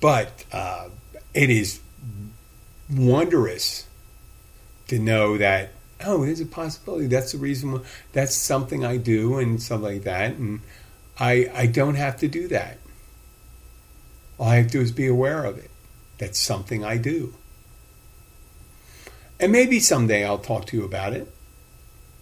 but 0.00 0.44
uh, 0.52 0.88
it 1.32 1.50
is 1.50 1.80
wondrous 2.90 3.86
to 4.88 4.98
know 4.98 5.38
that 5.38 5.70
oh, 6.04 6.24
there's 6.24 6.40
a 6.40 6.46
possibility. 6.46 7.06
That's 7.06 7.32
the 7.32 7.38
reason. 7.38 7.72
Why, 7.72 7.80
that's 8.12 8.34
something 8.34 8.84
I 8.84 8.96
do 8.96 9.38
and 9.38 9.62
stuff 9.62 9.82
like 9.82 10.04
that, 10.04 10.34
and 10.34 10.60
I, 11.18 11.50
I 11.54 11.66
don't 11.66 11.94
have 11.94 12.18
to 12.18 12.28
do 12.28 12.48
that. 12.48 12.78
All 14.38 14.48
I 14.48 14.56
have 14.56 14.66
to 14.66 14.72
do 14.72 14.80
is 14.80 14.92
be 14.92 15.06
aware 15.06 15.44
of 15.44 15.58
it. 15.58 15.70
That's 16.18 16.38
something 16.38 16.84
I 16.84 16.96
do. 16.96 17.34
And 19.38 19.52
maybe 19.52 19.80
someday 19.80 20.24
I'll 20.24 20.38
talk 20.38 20.66
to 20.66 20.76
you 20.76 20.84
about 20.84 21.12
it. 21.12 21.32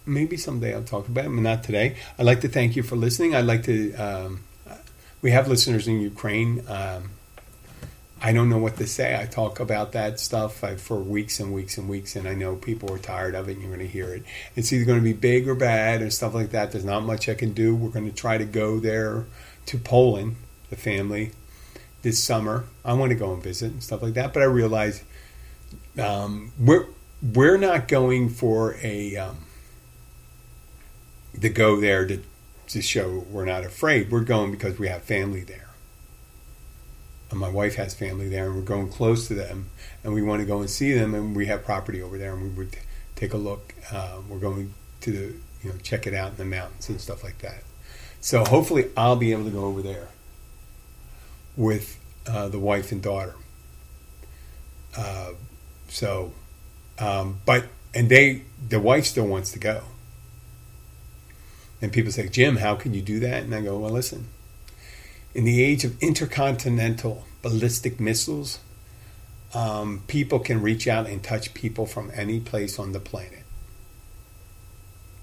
Maybe 0.05 0.37
someday 0.37 0.73
I'll 0.73 0.83
talk 0.83 1.07
about 1.07 1.25
it, 1.25 1.29
but 1.29 1.41
not 1.41 1.63
today. 1.63 1.97
I'd 2.17 2.25
like 2.25 2.41
to 2.41 2.47
thank 2.47 2.75
you 2.75 2.83
for 2.83 2.95
listening. 2.95 3.35
I'd 3.35 3.45
like 3.45 3.63
to, 3.63 3.93
um, 3.93 4.39
we 5.21 5.31
have 5.31 5.47
listeners 5.47 5.87
in 5.87 6.01
Ukraine. 6.01 6.63
Um, 6.67 7.11
I 8.23 8.33
don't 8.33 8.49
know 8.49 8.59
what 8.59 8.77
to 8.77 8.85
say. 8.85 9.19
I 9.19 9.25
talk 9.25 9.59
about 9.59 9.93
that 9.93 10.19
stuff 10.19 10.63
for 10.77 10.97
weeks 10.97 11.39
and 11.39 11.51
weeks 11.51 11.79
and 11.79 11.89
weeks, 11.89 12.15
and 12.15 12.27
I 12.27 12.35
know 12.35 12.55
people 12.55 12.93
are 12.93 12.99
tired 12.99 13.33
of 13.33 13.49
it, 13.49 13.53
and 13.53 13.61
you're 13.61 13.75
going 13.75 13.87
to 13.87 13.91
hear 13.91 14.13
it. 14.13 14.23
It's 14.55 14.71
either 14.71 14.85
going 14.85 14.99
to 14.99 15.03
be 15.03 15.13
big 15.13 15.47
or 15.47 15.55
bad, 15.55 16.03
and 16.03 16.13
stuff 16.13 16.35
like 16.35 16.51
that. 16.51 16.71
There's 16.71 16.85
not 16.85 17.01
much 17.01 17.27
I 17.27 17.33
can 17.33 17.53
do. 17.53 17.75
We're 17.75 17.89
going 17.89 18.07
to 18.07 18.15
try 18.15 18.37
to 18.37 18.45
go 18.45 18.79
there 18.79 19.25
to 19.65 19.77
Poland, 19.79 20.35
the 20.69 20.75
family, 20.75 21.31
this 22.03 22.23
summer. 22.23 22.65
I 22.85 22.93
want 22.93 23.09
to 23.09 23.15
go 23.15 23.33
and 23.33 23.41
visit 23.41 23.71
and 23.71 23.81
stuff 23.83 24.03
like 24.03 24.13
that, 24.13 24.33
but 24.33 24.43
I 24.43 24.45
realize 24.45 25.03
um, 25.97 26.51
we're 26.59 26.85
we're 27.21 27.57
not 27.57 27.87
going 27.87 28.29
for 28.29 28.75
a 28.83 29.15
um, 29.15 29.37
to 31.39 31.49
go 31.49 31.79
there 31.79 32.05
to 32.05 32.21
to 32.67 32.81
show 32.81 33.25
we're 33.29 33.45
not 33.45 33.65
afraid. 33.65 34.09
We're 34.09 34.21
going 34.21 34.51
because 34.51 34.79
we 34.79 34.87
have 34.87 35.03
family 35.03 35.41
there. 35.41 35.69
And 37.29 37.39
my 37.39 37.49
wife 37.49 37.75
has 37.75 37.93
family 37.93 38.29
there, 38.29 38.47
and 38.47 38.55
we're 38.55 38.61
going 38.61 38.89
close 38.89 39.27
to 39.27 39.33
them, 39.33 39.69
and 40.03 40.13
we 40.13 40.21
want 40.21 40.41
to 40.41 40.45
go 40.45 40.59
and 40.59 40.69
see 40.69 40.93
them, 40.93 41.13
and 41.13 41.35
we 41.35 41.47
have 41.47 41.63
property 41.63 42.01
over 42.01 42.17
there, 42.17 42.33
and 42.33 42.43
we 42.43 42.49
would 42.49 42.77
take 43.15 43.33
a 43.33 43.37
look. 43.37 43.73
Uh, 43.91 44.19
we're 44.27 44.39
going 44.39 44.73
to 45.01 45.11
the, 45.11 45.33
you 45.63 45.69
know 45.69 45.77
check 45.83 46.07
it 46.07 46.13
out 46.13 46.31
in 46.31 46.37
the 46.37 46.45
mountains 46.45 46.89
and 46.89 46.99
stuff 46.99 47.23
like 47.23 47.39
that. 47.39 47.63
So 48.21 48.43
hopefully, 48.45 48.89
I'll 48.95 49.15
be 49.15 49.31
able 49.31 49.45
to 49.45 49.51
go 49.51 49.65
over 49.65 49.81
there 49.81 50.09
with 51.57 51.99
uh, 52.27 52.49
the 52.49 52.59
wife 52.59 52.91
and 52.91 53.01
daughter. 53.01 53.35
Uh, 54.95 55.31
so, 55.87 56.33
um, 56.99 57.39
but 57.45 57.65
and 57.93 58.09
they 58.09 58.43
the 58.67 58.79
wife 58.79 59.05
still 59.05 59.27
wants 59.27 59.51
to 59.53 59.59
go. 59.59 59.83
And 61.81 61.91
people 61.91 62.11
say, 62.11 62.29
Jim, 62.29 62.57
how 62.57 62.75
can 62.75 62.93
you 62.93 63.01
do 63.01 63.19
that? 63.21 63.43
And 63.43 63.53
I 63.55 63.61
go, 63.61 63.77
well, 63.79 63.91
listen. 63.91 64.27
In 65.33 65.45
the 65.45 65.63
age 65.63 65.83
of 65.83 66.01
intercontinental 66.01 67.25
ballistic 67.41 67.99
missiles, 67.99 68.59
um, 69.53 70.03
people 70.07 70.39
can 70.39 70.61
reach 70.61 70.87
out 70.87 71.07
and 71.07 71.23
touch 71.23 71.53
people 71.53 71.85
from 71.85 72.11
any 72.13 72.39
place 72.39 72.77
on 72.77 72.91
the 72.91 72.99
planet. 72.99 73.43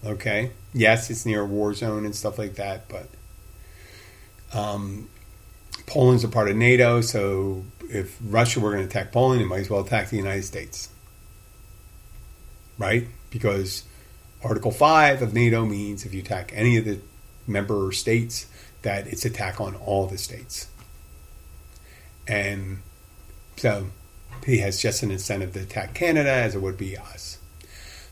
Okay? 0.05 0.51
Yes, 0.75 1.11
it's 1.11 1.25
near 1.25 1.43
a 1.43 1.47
war 1.47 1.75
zone 1.75 2.05
and 2.05 2.15
stuff 2.15 2.39
like 2.39 2.55
that, 2.55 2.89
but 2.89 3.09
um, 4.53 5.09
Poland's 5.87 6.25
a 6.25 6.29
part 6.29 6.51
of 6.51 6.57
NATO, 6.57 7.01
so 7.01 7.65
if 7.91 8.19
Russia 8.23 8.61
were 8.61 8.71
going 8.71 8.83
to 8.83 8.89
attack 8.89 9.13
Poland, 9.13 9.43
it 9.43 9.47
might 9.47 9.61
as 9.61 9.71
well 9.71 9.81
attack 9.81 10.11
the 10.11 10.17
United 10.17 10.45
States. 10.45 10.89
Right? 12.79 13.09
Because 13.31 13.85
Article 14.43 14.71
5 14.71 15.23
of 15.23 15.35
NATO 15.35 15.65
means 15.65 16.05
if 16.05 16.15
you 16.15 16.21
attack 16.21 16.53
any 16.55 16.77
of 16.77 16.85
the 16.85 17.01
member 17.47 17.91
states, 17.93 18.47
that 18.83 19.07
it's 19.07 19.25
attack 19.25 19.61
on 19.61 19.75
all 19.75 20.07
the 20.07 20.19
states. 20.19 20.69
And 22.27 22.79
so 23.57 23.89
he 24.47 24.59
has 24.59 24.81
just 24.81 25.03
an 25.03 25.11
incentive 25.11 25.53
to 25.55 25.61
attack 25.61 25.95
Canada 25.95 26.31
as 26.31 26.55
it 26.55 26.63
would 26.63 26.77
be 26.77 26.97
us. 26.97 27.39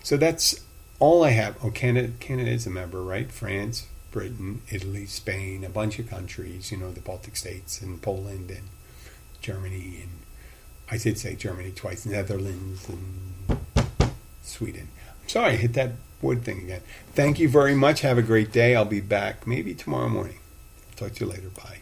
So 0.02 0.16
that's 0.16 0.60
all 0.98 1.22
I 1.22 1.30
have. 1.30 1.56
Oh, 1.62 1.70
Canada, 1.70 2.12
Canada 2.18 2.50
is 2.50 2.66
a 2.66 2.70
member, 2.70 3.02
right? 3.02 3.30
France, 3.30 3.86
Britain, 4.10 4.62
Italy, 4.70 5.06
Spain, 5.06 5.62
a 5.64 5.68
bunch 5.68 5.98
of 5.98 6.08
countries, 6.08 6.72
you 6.72 6.78
know, 6.78 6.90
the 6.90 7.00
Baltic 7.00 7.36
states 7.36 7.80
and 7.80 8.00
Poland 8.00 8.50
and 8.50 8.68
Germany 9.40 10.00
and 10.02 10.10
I 10.88 10.98
did 10.98 11.18
say 11.18 11.34
Germany 11.34 11.72
twice, 11.72 12.06
Netherlands 12.06 12.88
and 12.88 13.58
Sweden. 14.42 14.88
Sorry, 15.26 15.52
I 15.52 15.56
hit 15.56 15.74
that 15.74 15.92
wood 16.22 16.44
thing 16.44 16.62
again. 16.62 16.82
Thank 17.14 17.38
you 17.38 17.48
very 17.48 17.74
much. 17.74 18.00
Have 18.00 18.18
a 18.18 18.22
great 18.22 18.52
day. 18.52 18.74
I'll 18.74 18.84
be 18.84 19.00
back 19.00 19.46
maybe 19.46 19.74
tomorrow 19.74 20.08
morning. 20.08 20.38
Talk 20.96 21.14
to 21.14 21.24
you 21.24 21.30
later. 21.30 21.48
Bye. 21.50 21.80